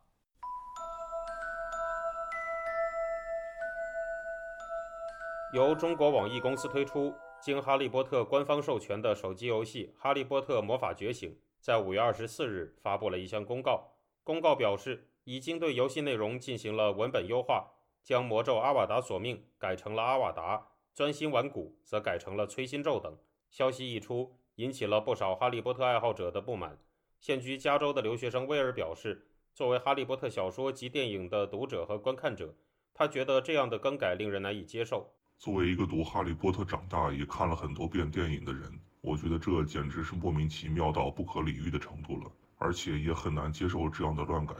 [5.52, 7.12] 由中国网易公司推出、
[7.42, 11.28] 经哈利波特官方授权的手机游戏《哈利波特魔法觉醒》
[11.60, 13.88] 在五月二十四日发布了一项公告。
[14.22, 17.72] 公告表示，已经对游戏内容进行了文本优化。
[18.06, 23.18] 将魔咒阿瓦达索命改成了阿瓦达，钻心玩骨则改成了催心咒等。
[23.50, 26.78] 消息一出，引起了不少哈利波特爱好者的不满。
[27.18, 32.54] 现居加州的留学生威尔表示，作为哈利波特小说及电影的读者和观看者，
[32.94, 35.12] 他觉得这样的更改令人难以接受。
[35.36, 44.54] 作为一个读哈利波特长大，也看了很多遍电影的人，我觉得这简直是莫名其妙到不可理喻的程度了，而且也很难接受这样的乱改。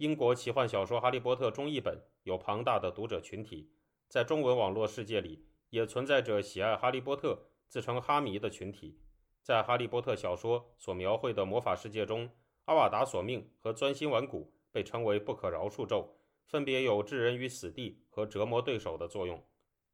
[0.00, 3.70] 英国奇幻小说《哈利波特》中译本有庞大的读者群体，
[4.08, 8.98] 在中文网络世界里也存在着喜爱哈利波特、自称哈迷的群体。
[9.42, 12.30] 在哈利波特小说所描绘的魔法世界中，
[12.64, 19.44] 阿瓦达索命和钻心顽骨被称为不可饶恕咒，分别有置人于死地和折磨对手的作用。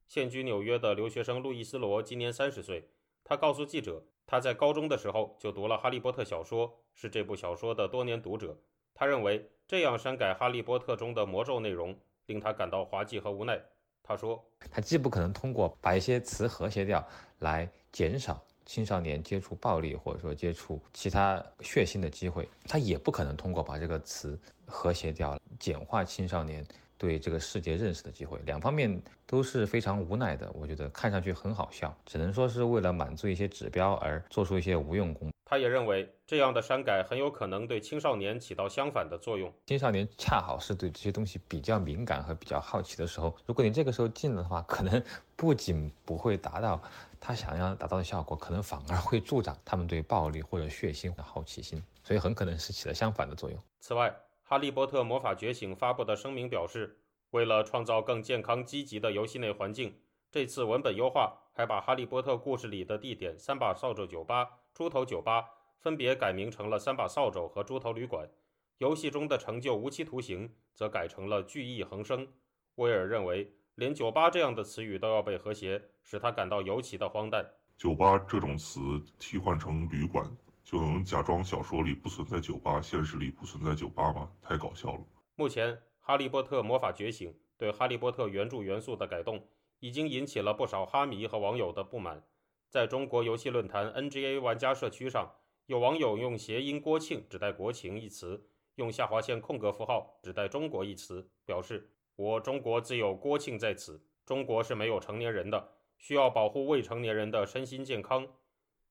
[0.07, 2.89] 现居纽约的留学生路易斯罗今年三十岁，
[3.25, 8.57] 他告诉记者，他在高中的时候就读了《哈利波特》小说，是这部小说的多年读者。
[8.95, 9.51] 他认为。
[9.69, 11.93] 这样删改《哈利波特》中的魔咒内容，
[12.27, 13.61] 令他感到滑稽和无奈。
[14.01, 17.05] 他说：“他既不可能通过把一些词和谐掉
[17.41, 26.65] 来减少青少年接触暴力或者说接触其他血腥的机会，他也不可能通过把这个词和谐掉简化青少年
[26.97, 28.39] 对这个世界认识的机会。
[28.47, 30.49] 两方面都是非常无奈的。
[30.53, 39.55] 我觉得看上去很好笑，只能说是为了满足一些指标而做出一些无用功。”他也认为，这样的删改很有可能对青少年起到相反的作用。
[39.67, 45.01] 青少年恰好是对这些东西比较敏感和比较好奇的时候，如果你这个时候禁了的话，可能
[45.37, 46.83] 不仅不会达到
[47.21, 53.57] 他想要达到的效果，可能反而会助长他们对暴力或者血腥的好奇心，所以很可能是起了相反的作用。
[53.79, 54.11] 此外，
[54.43, 56.99] 《哈利波特魔法觉醒》发布的声明表示，
[57.31, 59.97] 为了创造更健康积极的游戏内环境，
[60.33, 64.49] 这次文本优化还把哈利波特故事里的地点三把扫帚酒吧。
[64.77, 68.29] 猪头酒吧分别改名成了三把扫帚和猪头旅馆，
[68.77, 72.29] 游戏中的成就无期徒刑则改成了聚义恒生。
[72.75, 77.43] 威尔认为，连酒吧这样的词语都要被和谐，使他感到尤其的荒诞。
[77.79, 80.31] 酒吧这种词替换成旅馆，
[80.63, 84.31] 就能假装小说里不存在酒吧，现实里不存在酒吧吗？
[84.43, 85.01] 太搞笑了。
[85.37, 89.43] 目前，《哈利波特魔法觉醒》对《哈利波特》原著元素的改动，
[89.81, 92.23] 已经引起了不少哈迷和网友的不满。
[92.69, 95.33] 在中国游戏论坛 NGA 玩家社区上，
[95.67, 108.27] 有网友用谐音“国庆”指代“国情”一词，用下划线空格符号指代“中国”一词，表示“我中国自有国庆在此，中国是没有成年人的，需要保护未成年人的身心健康。”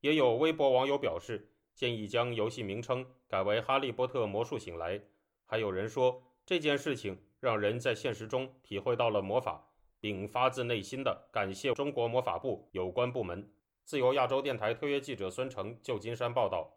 [0.02, 4.98] 也有微博网友表示，建议将游戏名称改为《哈利波特魔术醒来》。
[5.46, 9.68] 还有人说，这件事情让人在现实中体会到了魔法，
[10.00, 13.52] 并发自内心的感谢中国魔法部有关部门。
[13.86, 16.68] 自由亚洲电台特约记者孙成，旧金山报道。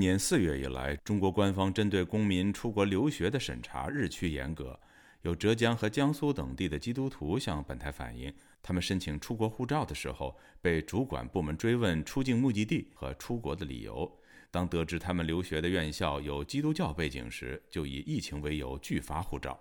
[0.00, 4.80] 今年四月以来，中国官方针对公民出国留学的审查日趋严格。
[5.20, 8.32] 有浙江和江苏等地的基督徒向本台反映，
[8.62, 14.10] 他们申请出国护照的时候，被主管部门追问出境目的地和出国的理由。
[14.50, 19.60] 当得知他们留学的院校有基督教背景时，就以疫情为由拒发护照。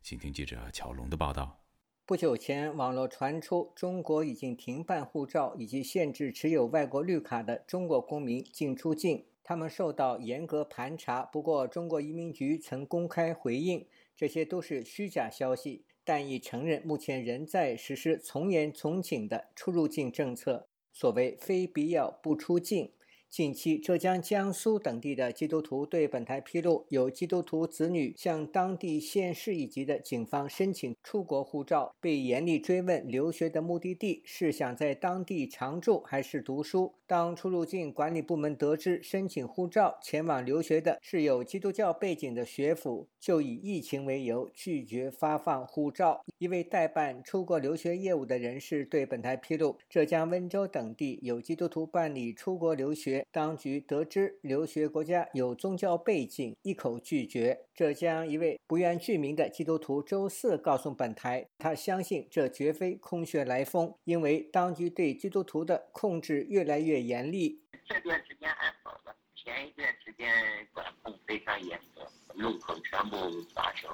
[0.00, 1.58] 请听记者乔龙的报道。
[2.06, 11.22] 不久前，网络传出中国已经停办护照以及限制持有外国绿卡的中国公民进出境，他们受到严格盘查。
[11.24, 13.86] 不过，中国移民局曾公开回应，
[14.16, 22.92] 这些都是虚假消息，但已承认目前仍在实施从严从紧的出入境政策，所谓非必要不出境。
[23.32, 36.92] 近期，浙江、江苏等地的基督徒对本台披露，有基督徒子女向当地县市一级的警方申请出国护照，被严厉追问留学的目的地是想在当地常住还是读书。
[37.06, 46.22] 当出入境管理部门得知申请护照前往留学的是有基督教背景的学府，就以疫情为由拒绝发放护照。
[46.36, 53.21] 一位代办出国留学业务的人士对本台披露，浙江温州等地有基督徒办理出国留学。
[53.30, 57.66] 当局得知留学国家有宗教背景，一口拒绝。
[57.74, 67.62] 浙江一位不愿具名的基督徒周四告诉本台，他相信这绝非空穴来风，因为当局对基督徒的控制越来越严厉。
[67.84, 70.32] 这段时间还好了，前一段时间
[70.72, 73.16] 管控非常严格，路口全部
[73.54, 73.88] 打球，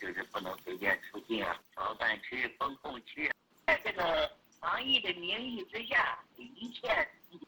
[0.00, 3.30] 就是不能随便出境啊，防范区、封控区，
[3.66, 6.88] 在这个防疫的名义之下，一切。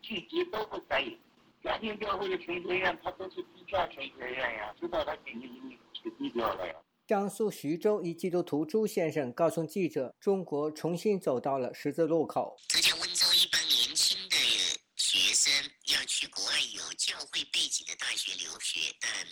[0.00, 1.18] 聚集都不可以，
[1.62, 6.74] 家庭教会的神学院，它都是地下神学院呀，知道它给你给你取缔掉了呀。
[7.06, 12.56] 江苏徐州一基督徒朱先生告诉记者：“中国重新走到了十字路口。”
[15.92, 19.26] 要去国外有教会背景的大学留学，但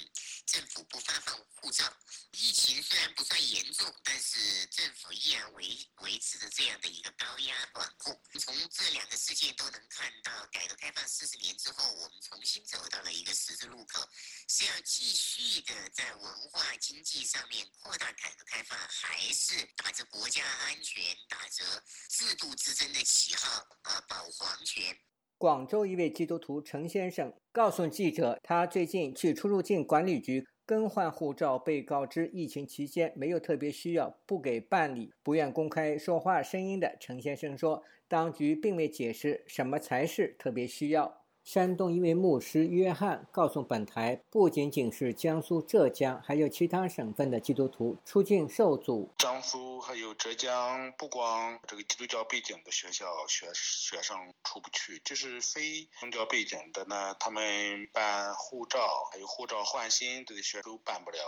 [0.46, 1.84] 政府不发放护照。
[2.32, 8.20] 疫情虽然不算严重，但是政府依然维维持着这样的一个高压管控。
[8.38, 14.06] 从这两个事件都能看到，改革开放四十年之后，我们重新走到了一个十字路口，
[14.48, 24.98] 是要继续的在文化经济上面扩大改革开放，还是打着国家安全、打着制度之争的旗号啊保皇权？
[25.40, 30.46] 广州一位基督徒陈先生告诉记者，他最近去出入境管理局。
[30.66, 35.10] 更换护照被告知疫情期间没有特别需要，不给办理。
[35.22, 41.19] 不愿公开说话声音的陈先生说，当局并未解释什么才是特别需要。
[41.52, 49.12] 山东一位牧师约翰告诉本台，不仅仅是江苏、浙江，还有其他省份的基督徒出境受阻。
[49.18, 58.78] 江苏还有浙江，不光这个基督教背景的学校学学生出不去，就是非宗教背景的呢，他们办护照
[59.10, 61.18] 还有护照换新这些都办不了。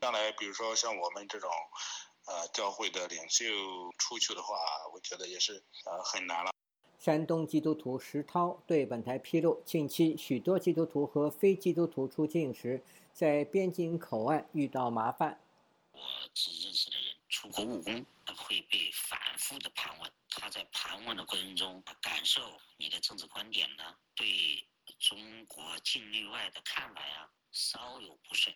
[0.00, 1.48] 将来比如说像我们这种，
[2.26, 3.44] 呃，教会的领袖
[3.98, 4.56] 出去的话，
[4.92, 6.50] 我觉得也是呃很难了。
[7.00, 12.84] 山东基督徒石涛对本台披露，近期许多基督徒和非基督徒出境时，
[13.14, 15.40] 在边境口岸遇到麻烦。
[15.92, 15.98] 我
[16.34, 18.04] 只认识的人出国务工
[18.36, 22.42] 会被反复的盘问，他在盘问的过程中，感受
[22.76, 24.62] 你的政治观点呢，对
[24.98, 28.52] 中国境内外的看法呀，稍有不慎，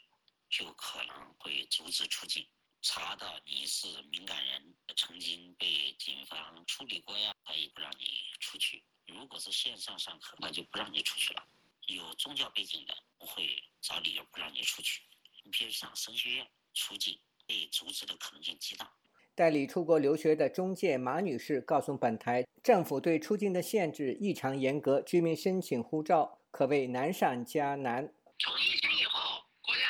[0.51, 2.47] 就可能会阻止出境。
[2.87, 8.05] 查到你是敏感人，曾经被警方处理过呀，他也不让你
[8.41, 8.85] 出去。
[9.07, 11.43] 如果是线上上课，那就不让你出去了。
[11.87, 15.01] 有宗教背景的，会找理由不让你出去。
[15.45, 18.93] 你比如上神学院出境，被阻止的可能性极大。
[19.35, 28.13] 代理出国留学的中介马女士告诉本台，政府对出境的限制异常严格，居民申请护照可谓难上加难。
[28.39, 29.83] 从疫情以后，国家。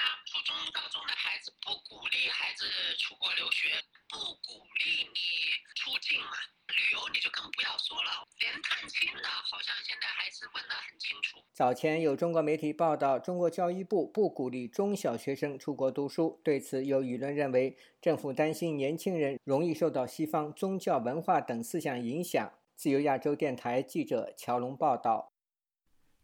[2.97, 3.69] 出国留学
[4.09, 5.21] 不鼓励你
[5.75, 6.31] 出境嘛？
[6.69, 11.39] 旅游你就更不要说了，连探亲的，好像现在还是问得很清楚。
[11.53, 16.41] 早前有中国媒体报道，中国教育部不鼓励中小学生出国读书。
[16.43, 22.53] 对此，有舆论认为，政府担心年轻人容易受到西方宗教文化等思想影响。
[22.75, 25.31] 自由亚洲电台记者乔龙报道。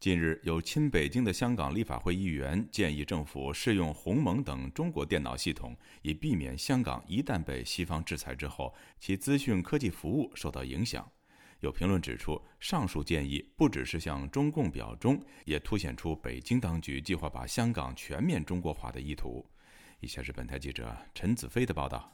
[0.01, 11.09] 近日，有亲北京的香港立法会议员建议政府试用鸿蒙等中国电脑系统，以避免香港一旦被西方制裁之后，其资讯科技服务受到影响。
[11.61, 19.45] 有评论指出，上述建议不只是向中共表忠，也凸显出北京当局计划把香港全面中国化的意图。
[20.01, 22.11] 以下是本台记者陈子飞的报道。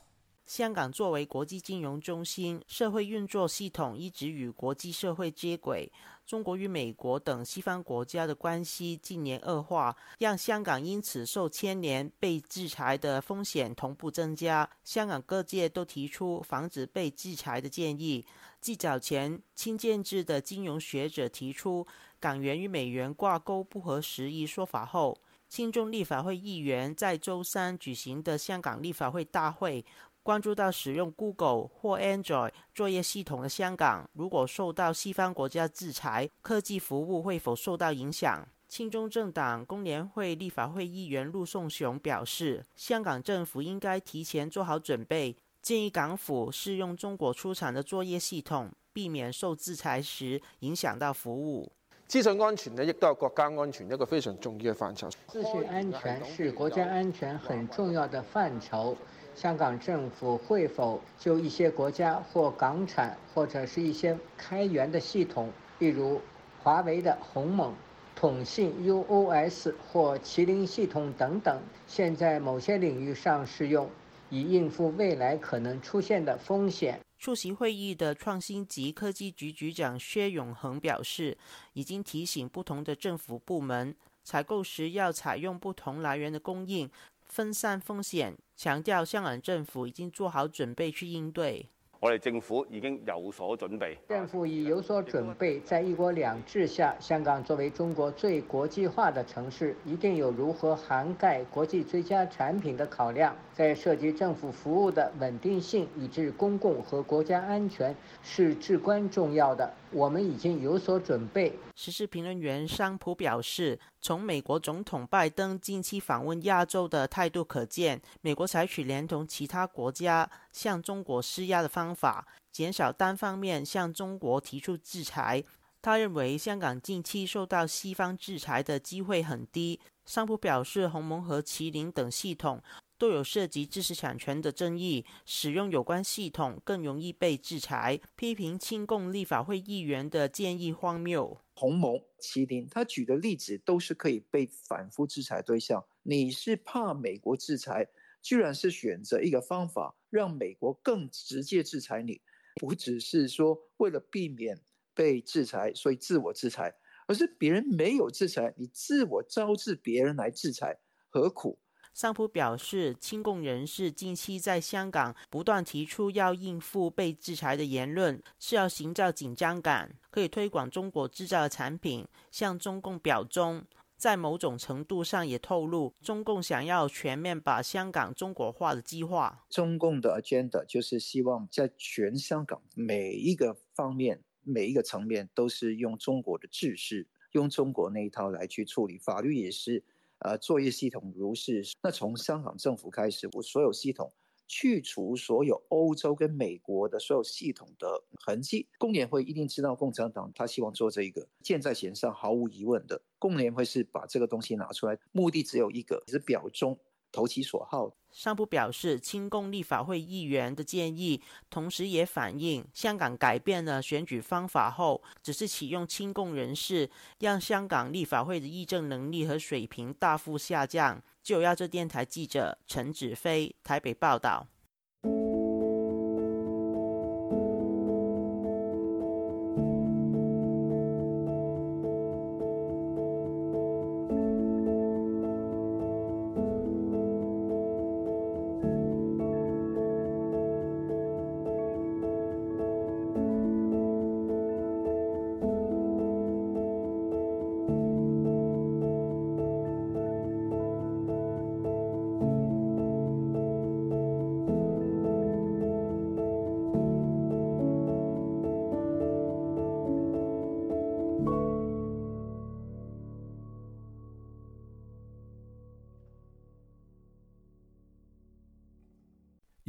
[0.47, 5.91] 香港作为国际金融中心，社会运作系统一直与国际社会接轨。
[6.25, 14.69] 中国与美国等西方国家的关系近年恶化，让香港因此受牵连、被制裁的风险同步增加。
[14.85, 18.25] 香港各界都提出防止被制裁的建议。
[18.61, 21.85] 继早前亲建制的金融学者提出
[22.21, 25.17] 港元与美元挂钩不合时宜说法后，
[25.49, 29.85] 亲中立法会议员在周三举行的香港立法会大会。
[30.27, 38.45] 关注到使用 Google 或 Android 作业系统的香港，如果受到西方国家制裁，科技服务会否受到影响？
[38.67, 51.71] 亲中政党工联会立法会议员陆颂雄表示，香港政府应该提前做好准备，建议港府试用中国出产的作业系统，避免受制裁时影响到服务。
[52.09, 55.09] 资讯安全呢，亦都系国家安全一个非常重要嘅范畴。
[55.29, 58.97] 资讯安全是国家安全很重要的范畴。
[59.37, 66.19] 香港政府会否就一些国家或港产或者是一些开源的系统，例如
[66.63, 67.75] 华为的鸿蒙、
[68.15, 73.91] 统信 UOS 或麒麟系统等等，现在某些领域上适用，
[74.31, 76.99] 以应付未来可能出现的风险？
[77.19, 81.37] 出席会议的创新及科技局局长薛永恒表示，
[81.75, 86.91] 已经提醒不同的政府部门，采购时要采用不同来源的供应。
[87.29, 91.69] 分散风险，强调香港政府已经做好准备去应对。
[91.99, 103.35] 我哋政府已經有所準備，政府已有所準備，在一國兩制下，香港作為中國最國際化的城市，一定有如何涵蓋國際最佳產品的考量。
[103.55, 109.73] 在涉及政府服務的穩定性，以至公共和國家安全，是至关重要的。
[109.91, 111.59] 我们已经有所准备。
[111.75, 125.45] 时事评论员商普表示，从美国总统拜登近期访问亚洲的态度可见，美国采取连同其他国家向中国施压的方法，减少单方面向中国提出制裁。
[125.83, 129.79] 他认为香港近期受到西方制裁的机会很低。
[130.05, 132.61] 商普表示，鸿蒙和麒麟等系统。
[132.99, 138.01] 都有涉及知识产权的争议，使用有關系統更容易被制裁。
[138.15, 141.39] 批評親共立法會議員的建議荒謬。
[141.55, 145.85] 鴻蒙、麒麟，他舉的例子都是可以被反覆制裁對象。
[146.03, 147.89] 你是怕美國制裁，
[148.23, 152.21] 居然是選擇一個方法，讓美國更直接制裁你，
[152.57, 154.61] 不只是說為了避免
[154.95, 156.75] 被制裁，所以自我制裁，
[157.07, 160.79] 而是別人沒有制裁，你自我招致別人來制裁，
[161.09, 161.59] 何苦？
[161.97, 173.65] 商普表示，亲共人士近期在香港不斷提出要應付被制裁的言論，是要营造緊張感，可以推廣中國製造的產品，向中共表忠。
[173.97, 179.33] 在某種程度上，也透露中共想要全面把香港中國化的計劃。
[179.49, 189.83] 中共的 agenda 就是希望在全香港每一個方面、每一個層面，都是用中國的制式，用中國那一套來去處理，法律也是。
[190.21, 194.13] 呃，作业系统如是，那从香港政府开始，我所有系统
[194.49, 198.67] 去除所有欧洲跟美国的所有系统的痕迹。
[198.79, 206.79] 工联会一定知道共产党他希望做这一个，箭在弦上，毫无疑问的，工联会是把这个东西拿出来，目的只有一个，是表忠。
[207.17, 207.91] 投其所好。
[208.13, 221.03] 上部表示，亲共立法会议员的建议，同时也反映香港改变了选举方法后，只是启用亲共人士，让香港立法会的议政能力和水平大幅下降。
[221.23, 224.47] 就要這電台记者陈子飞台北报道。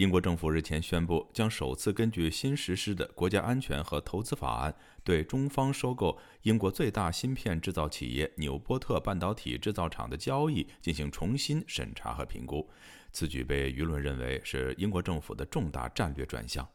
[0.07, 12.65] 英国政府日前宣布，将首次根据新实施的国家安全和投资法案，对中方收购英国最大芯片制造企业纽波特半导体制造厂的交易进行重新审查和评估。
[13.11, 16.65] 此举被舆论认为是英国政府的重大战略转向。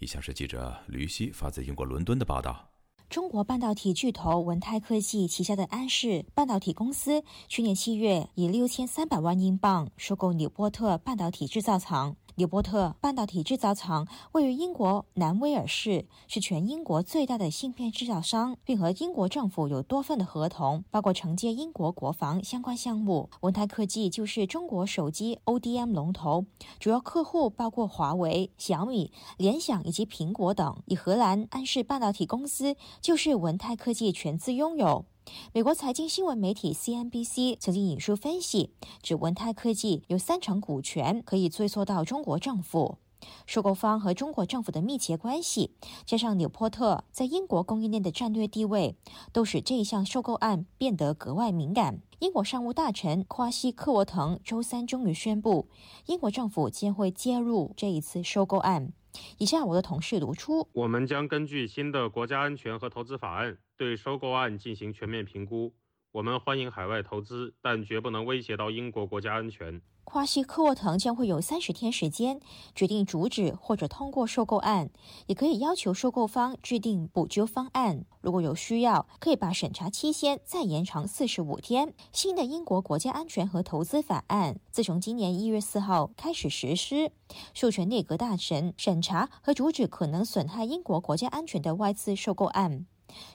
[0.00, 2.70] 以下是记者吕希发自英国伦敦的报道。
[3.08, 12.16] 中国半导体巨头文泰科技旗下的安氏半导体公司，去年七月以六千三百万英镑收购纽波特半导体制造厂。
[12.36, 23.30] 纽波特半导体制造厂位于英国南威尔士，是全英国最大的芯片制造商，并和英国政府有多份的合同，包括承接英国国防相关项目。
[23.42, 26.44] 文泰科技就是中国手机 ODM 龙头，
[26.80, 30.76] 主要客户包括华为、小米、联想以及苹果等。
[30.86, 35.04] 以荷兰安氏半导体公司就是文泰科技全资拥有。
[35.52, 38.70] 美國財經新聞媒體 CNBC 曾經引述分析，
[39.02, 42.98] 指文泰科技有三成股权可以追溯到中國政府。
[43.46, 45.70] 收购方和中国政府的密切关系，
[46.04, 48.96] 加上纽波特在英国供应链的战略地位，
[49.32, 52.02] 都使这一项收购案变得格外敏感。
[52.18, 55.68] 英国商务大臣夸西克沃滕周三终于宣布，
[56.06, 58.92] 英国政府将会介入这一次收购案。
[59.38, 65.72] 以下我的同事读出：我们将根据新的国家安全和投资法案，对收购案进行全面评估。
[66.12, 69.80] 我们欢迎海外投资，但绝不能威胁到英国国家安全。
[70.04, 72.38] 夸西科沃滕将会有三十天时间
[72.74, 74.90] 决定阻止或者通过收购案，
[75.26, 78.04] 也可以要求收购方制定补救方案。
[78.20, 81.94] 如果有需要，可以把审查期限再延长四十五天。
[82.12, 87.10] 新的英国国家安全和投资法案自从今年一月四号开始实施，
[87.54, 92.86] 授权内阁大臣审查和阻止可能损害英国国家安全的外资收购案。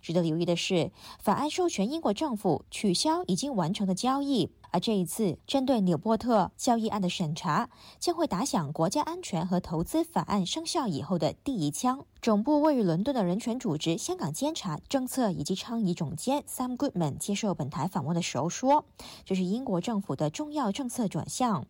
[0.01, 4.49] 值得留意的是，法案授权英国政府取消已经完成的交易。
[4.71, 12.05] 而这一次针对纽波特交易案的审查，将会打响国家安全和投资法案生效以后的第一枪。
[12.21, 18.85] 总部位于伦敦的人权组织香港监察政策以及倡议总监 Sam Goodman 接受本台访问的时候说
[19.23, 21.65] ：“这是英国政府的重要政策转向。”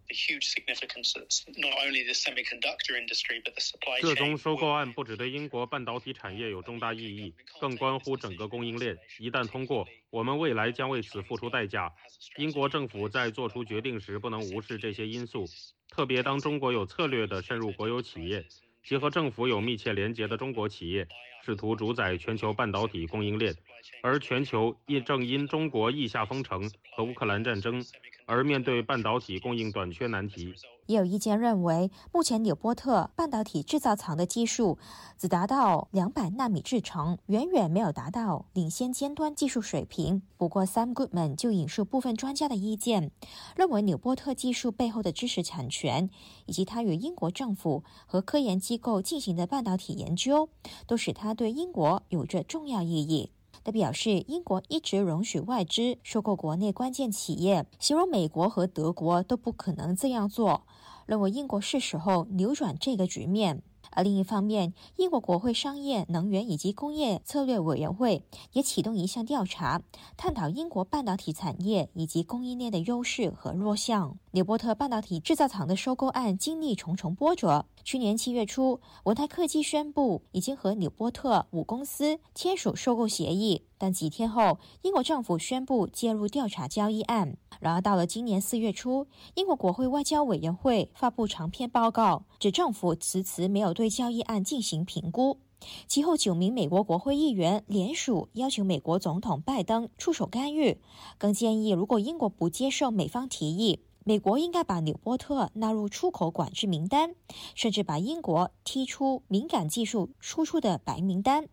[4.02, 8.98] 这宗收购案不只对英国半导体产业有重大意义，更关乎整个供应链。
[9.20, 11.92] 一旦通过，我们未来将为此付出代价。
[12.38, 15.46] 英国政府在做出决定时不能无视这些因素，
[15.90, 18.46] 特别当中国有策略地渗入国有企业。
[18.84, 21.08] 结合政府有密切连结的中国企业，
[21.46, 23.54] 试图主宰全球半导体供应链，
[24.02, 27.84] 而全球亦正因中国意下封城和乌克兰战争，
[28.26, 30.56] 而面对半导体供应短缺难题。
[30.90, 34.80] 也有意见认为，目前纽波特半导体制造厂的技术
[35.20, 40.24] 只达到两百纳米制程，远远没有达到领先尖端技术水平。
[40.36, 43.12] 不过，Sam Goodman 就引述部分专家的意见，
[43.56, 46.10] 认为纽波特技术背后的知识产权，
[46.48, 50.50] 以及他与英国政府和科研机构进行的半导体研究，
[50.88, 53.30] 都使他对英国有着重要意义。
[53.62, 60.64] 他表示，英国一直容许外资收购国内关键企业，形容美国和德国都不可能这样做。
[61.10, 63.64] 认为英国是时候扭转这个局面。
[63.90, 69.82] 而另一方面，英国国会商业、能源以及工业策略委员会也启动一项调查，
[70.16, 74.20] 探讨英国半导体产业以及供应链的优势和弱项。
[74.32, 77.66] 纽波特半导体制造厂的收购案经历重重波折。
[77.84, 87.38] 去年七月初，文泰科技宣布已经和纽波特五公司签署收购协议，但几天后，英国政府宣布介入调查交易案。
[87.60, 95.40] 然而，到了今年四月初，英国国会外交委员会发布长篇报告，指政府迟迟没有对交易案进行评估。
[95.88, 100.78] 其后，九名美国国会议员联署要求美国总统拜登出手干预，
[101.18, 103.80] 更建议如果英国不接受美方提议。
[104.10, 107.14] 美国应该把纽波特纳入出口管制名单，
[107.54, 111.48] 甚至把英国踢出敏感技术输出的白名单。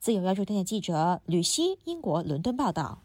[0.00, 3.04] 自由亚洲电台记者吕希，英国伦敦报道。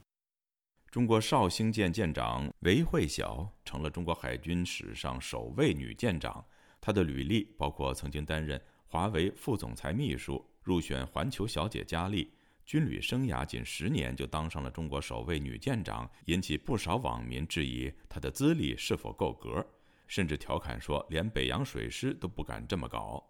[0.90, 6.44] 中国绍兴舰舰长韦慧晓成了中国海军史上首位女舰长。
[6.82, 12.34] 她的履历包括曾经担任华为副总裁秘书、入选环球小姐佳丽。
[12.66, 19.66] 军旅生涯仅十年就当上了中国首位女舰长，引起不少网民质疑她的资历是否够格，
[20.08, 23.22] 甚至调侃说连北洋水师都不敢这么搞。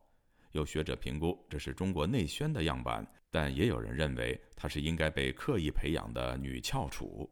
[0.51, 7.27] 有学者评估这是中国内宣的样板，但也有人认为她是应该被刻意培养的女翘楚。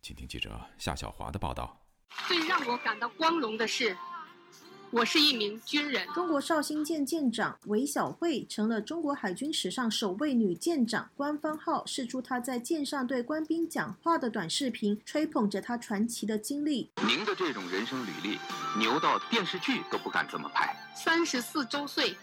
[0.00, 1.80] 请听记者夏小华的报道。
[2.28, 3.96] 最让我感到光荣的是。
[4.90, 6.06] 我是一名军人。
[6.14, 11.08] 中国绍兴舰舰长韦小慧成了中国海军史上首位女舰长。
[11.14, 16.90] 官方号释出她在舰上对官兵讲话的短视频，吹捧着她传奇的经历。
[17.06, 18.38] 您的这种人生履历，
[18.78, 20.74] 牛到电视剧都不敢这么拍。
[20.96, 22.16] 三十四周岁，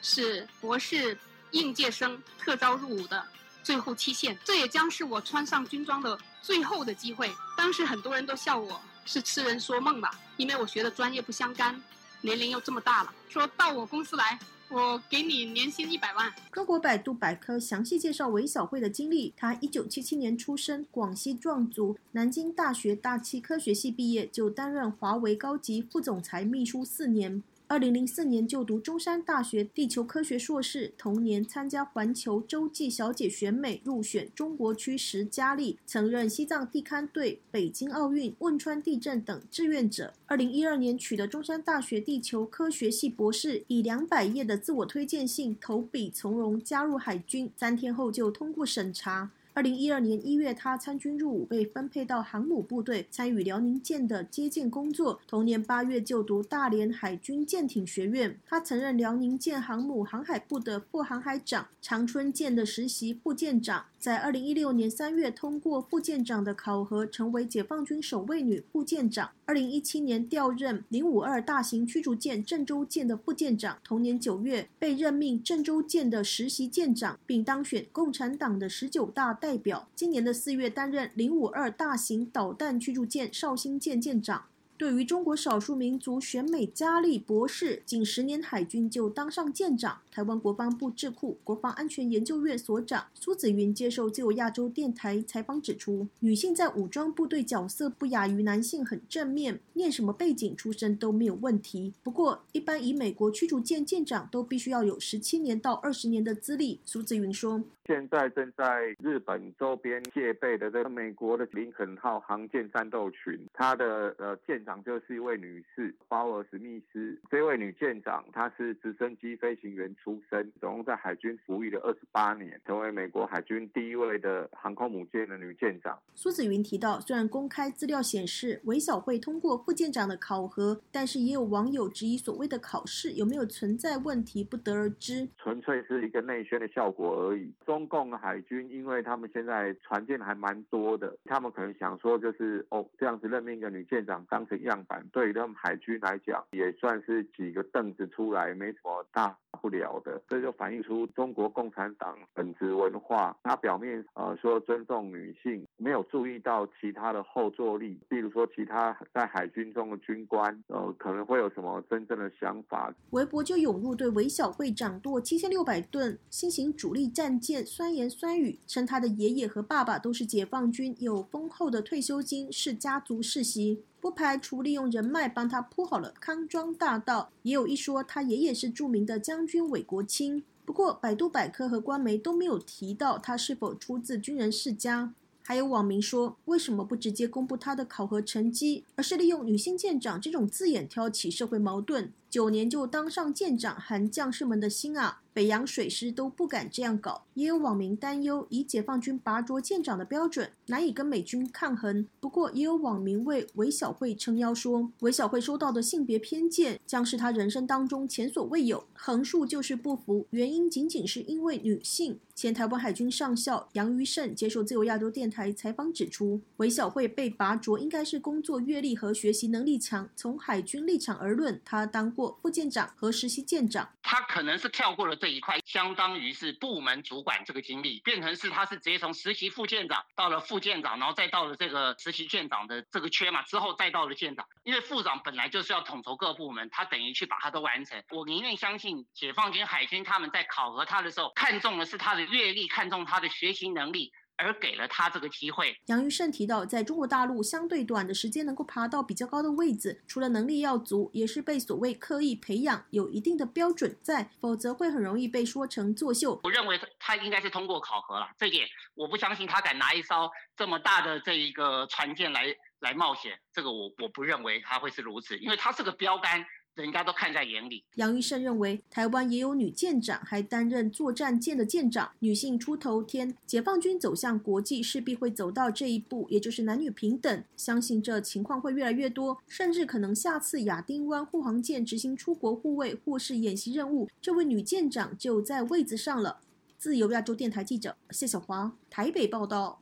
[0.00, 1.18] 是博士
[1.50, 3.24] 应届生特招入伍的
[3.64, 7.32] 最后期限，这也将是我穿上军装的最后的机会。
[7.56, 11.80] 当时很多人都笑我是痴人说梦吧，因为我学的专业不相干。
[12.22, 16.32] 年龄又这么大了，说到我公司来，我给你年薪一百万。
[16.52, 19.34] 中国百度百科详细介绍韦小慧的经历。
[19.36, 27.42] 她一九七七年出生，广西壮族，南京大学大气科学系毕业，就担任华为高级副总裁秘书四年。
[27.72, 40.12] 二零零四年就读中山大学地球科学硕士，同年参加环球洲际小姐选美入选中国区十佳丽，曾任西藏地勘队、北京奥运、汶川地震等志愿者。
[40.26, 49.30] 二零一二年取得中山大学地球科学系博士，以两百页的自我推荐信投笔从戎加入海军，三天后就通过审查。
[49.54, 55.20] 二零一二年一月，他参军入伍，被分配到航母部队，参与辽宁舰的接舰工作。
[55.28, 58.38] 同年八月就读大连海军舰艇学院。
[58.46, 63.84] 他曾任辽宁舰航母航海部的副航海长，长春舰的实习副舰长。
[64.02, 69.30] 在二零一六年三月通过副舰长的考核，成为解放军首位女副舰长。
[69.44, 73.78] 二零一七年调任零五二大型驱逐舰郑州舰的副舰长。
[73.84, 79.86] 同年九月被任命郑州舰的实习舰长，并当选共产党的十九大代表。
[79.94, 84.46] 今年的四月担任零五二大型导弹驱逐舰绍兴舰舰长。
[84.82, 90.00] 对于中国少数民族选美佳丽博士，仅十年海军就当上舰长。
[90.10, 101.94] 台湾国防部智库国防安全研究院所长苏子云接受自由亚洲电台采访指出，女性在武装部队角色不亚于男性，很正面，念什么背景出身都没有问题。
[102.02, 106.80] 不过，一般以美国驱逐舰舰长都必须要有十七年到二十年的资历。
[106.84, 107.62] 苏子云说。
[107.84, 117.18] 现在正在日本周边戒备的这个美国的林肯号航舰战斗群，它的呃舰长就是一位女士鲍尔史密斯。
[117.28, 125.98] 这位女舰长她是直升机飞行员出身，总共在海军服役了二十八年，成为美国海军第一位的航空母舰的女舰长。
[126.14, 135.28] 苏子云提到，虽然公开资料显示韦小慧通过副舰长的考核，但是也有网友质疑所谓的考试有没有存在问题，不得而知。
[135.38, 137.52] 纯粹是一个内宣的效果而已。
[137.64, 150.22] 中共海军，因为他们现在船舰还蛮多的，他们可能想说，就是哦，这样子任命一个女舰长当样板，对于他们海军来讲，也算是几个凳子出来，没什么大不了的。
[150.28, 153.36] 这就反映出中国共产党本质文化。
[153.42, 162.94] 他表面呃说尊重女性，没有注意到其他的后坐力，比如说其他在海军中的军官，呃，可能会有什么真正的想法。
[163.10, 168.02] 微博就涌入对韦小慧掌舵七千六百吨新型主力战舰酸言。
[168.12, 177.30] 酸语称他的爷爷和爸爸都是解放军，有丰厚的退休金，是家族世袭，不排除利用人脉帮他铺好了康庄大道。
[177.42, 180.42] 也有一说，他爷爷是著名的将军韦国清。
[180.64, 185.14] 不过，百度百科和官媒都没有提到他是否出自军人世家。
[185.44, 192.12] 还有网民说，为什么不直接公布他的考核成绩，而是利用女性舰长这种字眼挑起社会矛盾？
[192.32, 195.18] 九年就当上舰长，寒将士们的心啊！
[195.34, 197.24] 北洋水师都不敢这样搞。
[197.34, 202.06] 也有网民担忧，以解放军拔擢舰长的标准，难以跟美军抗衡。
[202.20, 208.84] 不过，也有网民为韦小慧撑腰，说韦小慧收到的性别偏见将是他人生当中前所未有。
[208.94, 212.18] 横竖就是不服，原因仅仅是因为女性。
[212.34, 220.08] 前台湾海军上校杨于胜接受自由亚洲电台采访指出，韦小慧被拔擢应该是工作阅历和学习能力强。
[220.14, 234.46] 从海军立场而论，他当过副舰长和实习舰长，他可能是跳过了这一块，相当于是部门主管这个经历，变成是他是直接从实习副舰长到了副舰长，然后再到了这个实习舰长的这个缺嘛，之后再到了舰长。
[234.64, 238.02] 因为副长本来就是要统筹各部门，他等于去把它都完成。
[238.10, 244.12] 我宁愿相信解放军海军他们在考核他的时候，看中的是他的阅历，看中他的学习能力。
[244.36, 245.76] 而给了他这个机会。
[245.86, 256.40] 杨玉胜提到，在中国大陆相对短的时间能够爬到比较高的位置，除了能力要足，也是被所谓刻意培养，有一定的标准在，否则会很容易被说成作秀。
[256.44, 266.44] 我认为他应该是通过考核了，这点我不相信他敢拿一艘这么大的这一个船舰来来冒险，这个我我不认为他会是如此，因为他是个标杆。
[266.74, 267.84] 人家都看在眼里。
[267.96, 273.36] 杨玉胜认为，台湾也有女舰长，还担任作战舰的舰长，女性出头天。
[273.46, 277.44] 解放军走向国际，势必会走到这一步，也就是男女平等。
[277.56, 286.40] 相信这情况会越来越多，甚至可能下次亚丁湾护航舰执行出国护卫或是演习任务，这位女舰长就在位子上了。
[286.78, 289.80] 自由亚洲电台记者谢小华台北报道。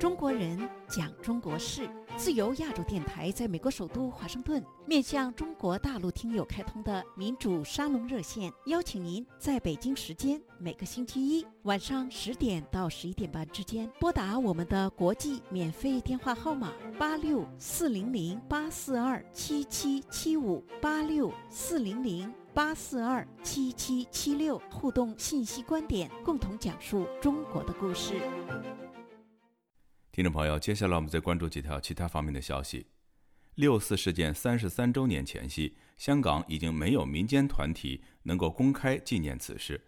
[0.00, 0.58] 中国人
[0.88, 28.14] 讲中国事，自由亚洲电台在美国首都华盛顿面向中国大陆听友开通的民主沙龙热线，邀请您在北京时间每个星期一晚上十点到十一点半之间拨打我们的国际免费电话号码八六四零零八四二七七七五八六四零零八四二七七七六，互动信息观点，共同讲述中国的故事。
[30.16, 32.86] 听众朋友，接下来我们再关注几条其他方面的消息。
[33.56, 39.78] 六四事件三十三周年前夕，香港已经没有民间团体能够公开纪念此事。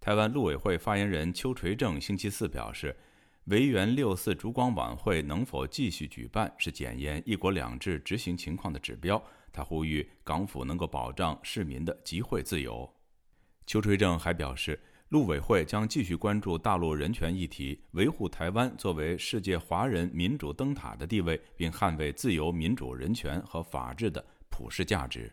[0.00, 2.96] 台湾陆委会发言人邱垂正星期四表示，
[3.44, 9.22] 维园六四烛光晚会能否继续举办，是检验“一国两制”执行情况的指标。
[9.52, 12.92] 他呼吁港府能够保障市民的集会自由。
[13.64, 14.80] 邱垂正还表示。
[15.08, 25.32] 陆委会将继续关注大陆人权议题，维护台湾作为世界华人民主灯塔的地位，并捍卫自由、民主、人权和法治的普世价值。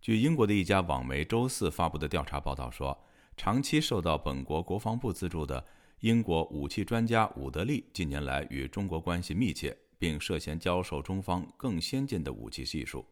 [0.00, 2.98] 据英国的一家网媒周四发布的调查报道说，
[3.36, 5.64] 长期受到本国国防部资助的
[6.00, 13.06] 英国武器专家伍德利近年来与中国关系密切，并涉嫌教授中方更先进的武器技术。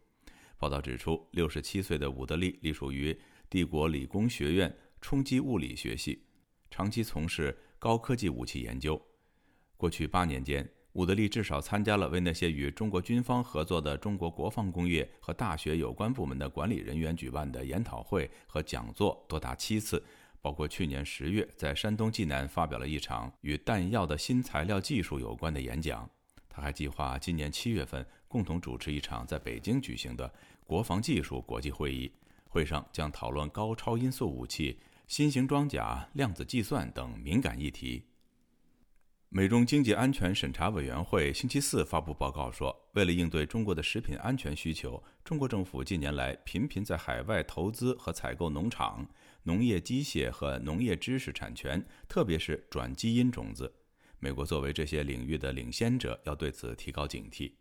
[0.57, 3.17] 报道指出，六十七岁的伍德利隶属于
[3.49, 4.75] 帝国理工学院。
[5.01, 6.23] 冲击物理学系
[6.69, 9.01] 长期从事高科技武器研究。
[9.77, 20.03] 过去八年间，伍德利至少参加了为那些与中国军方合作的中国国防工业和大学有关部门的管理人员举办的研讨会和讲座多达七次，
[20.41, 26.09] 包括去年十月在山东济南发表了一场与弹药的新材料技术有关的演讲。
[26.49, 30.33] 他还计划今年七月份共同主持一场在北京举行的
[30.65, 32.11] 国防技术国际会议，
[32.49, 34.79] 会上将讨论高超音速武器。
[35.07, 38.03] 新型装甲、量子计算等敏感议题。
[39.29, 49.07] 美中经济安全审查委员会星期四发布报告说，为了应对中国的食品安全需求，中国政府近年来频频在海外投资和采购农场、
[49.43, 53.73] 农业机械和农业知识产权，特别是转基因种子。
[54.19, 57.53] 美国作为这些领域的领先者，要对此提高警惕。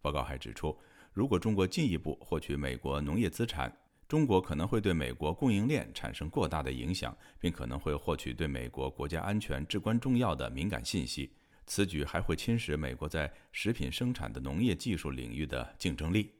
[0.00, 0.78] 报告还指出，
[1.12, 3.74] 如果中国进一步获取美国农业资产，
[4.08, 11.30] 中国可能会对美国供应链产生过大的影响，并可能会获取对美国国家安全至关重要的敏感信息。
[11.66, 16.30] 此举还会侵蚀美国在食品生产的农业技术领域的竞争力。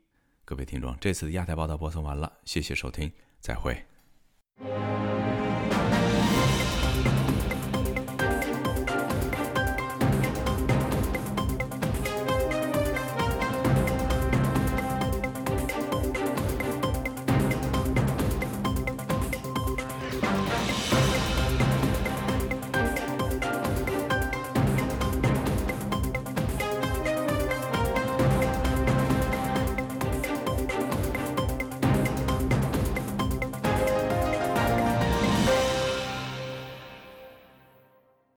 [0.45, 3.11] 各位听众，这次的亚太报道播送完了，谢谢收听，
[3.41, 3.83] 再会。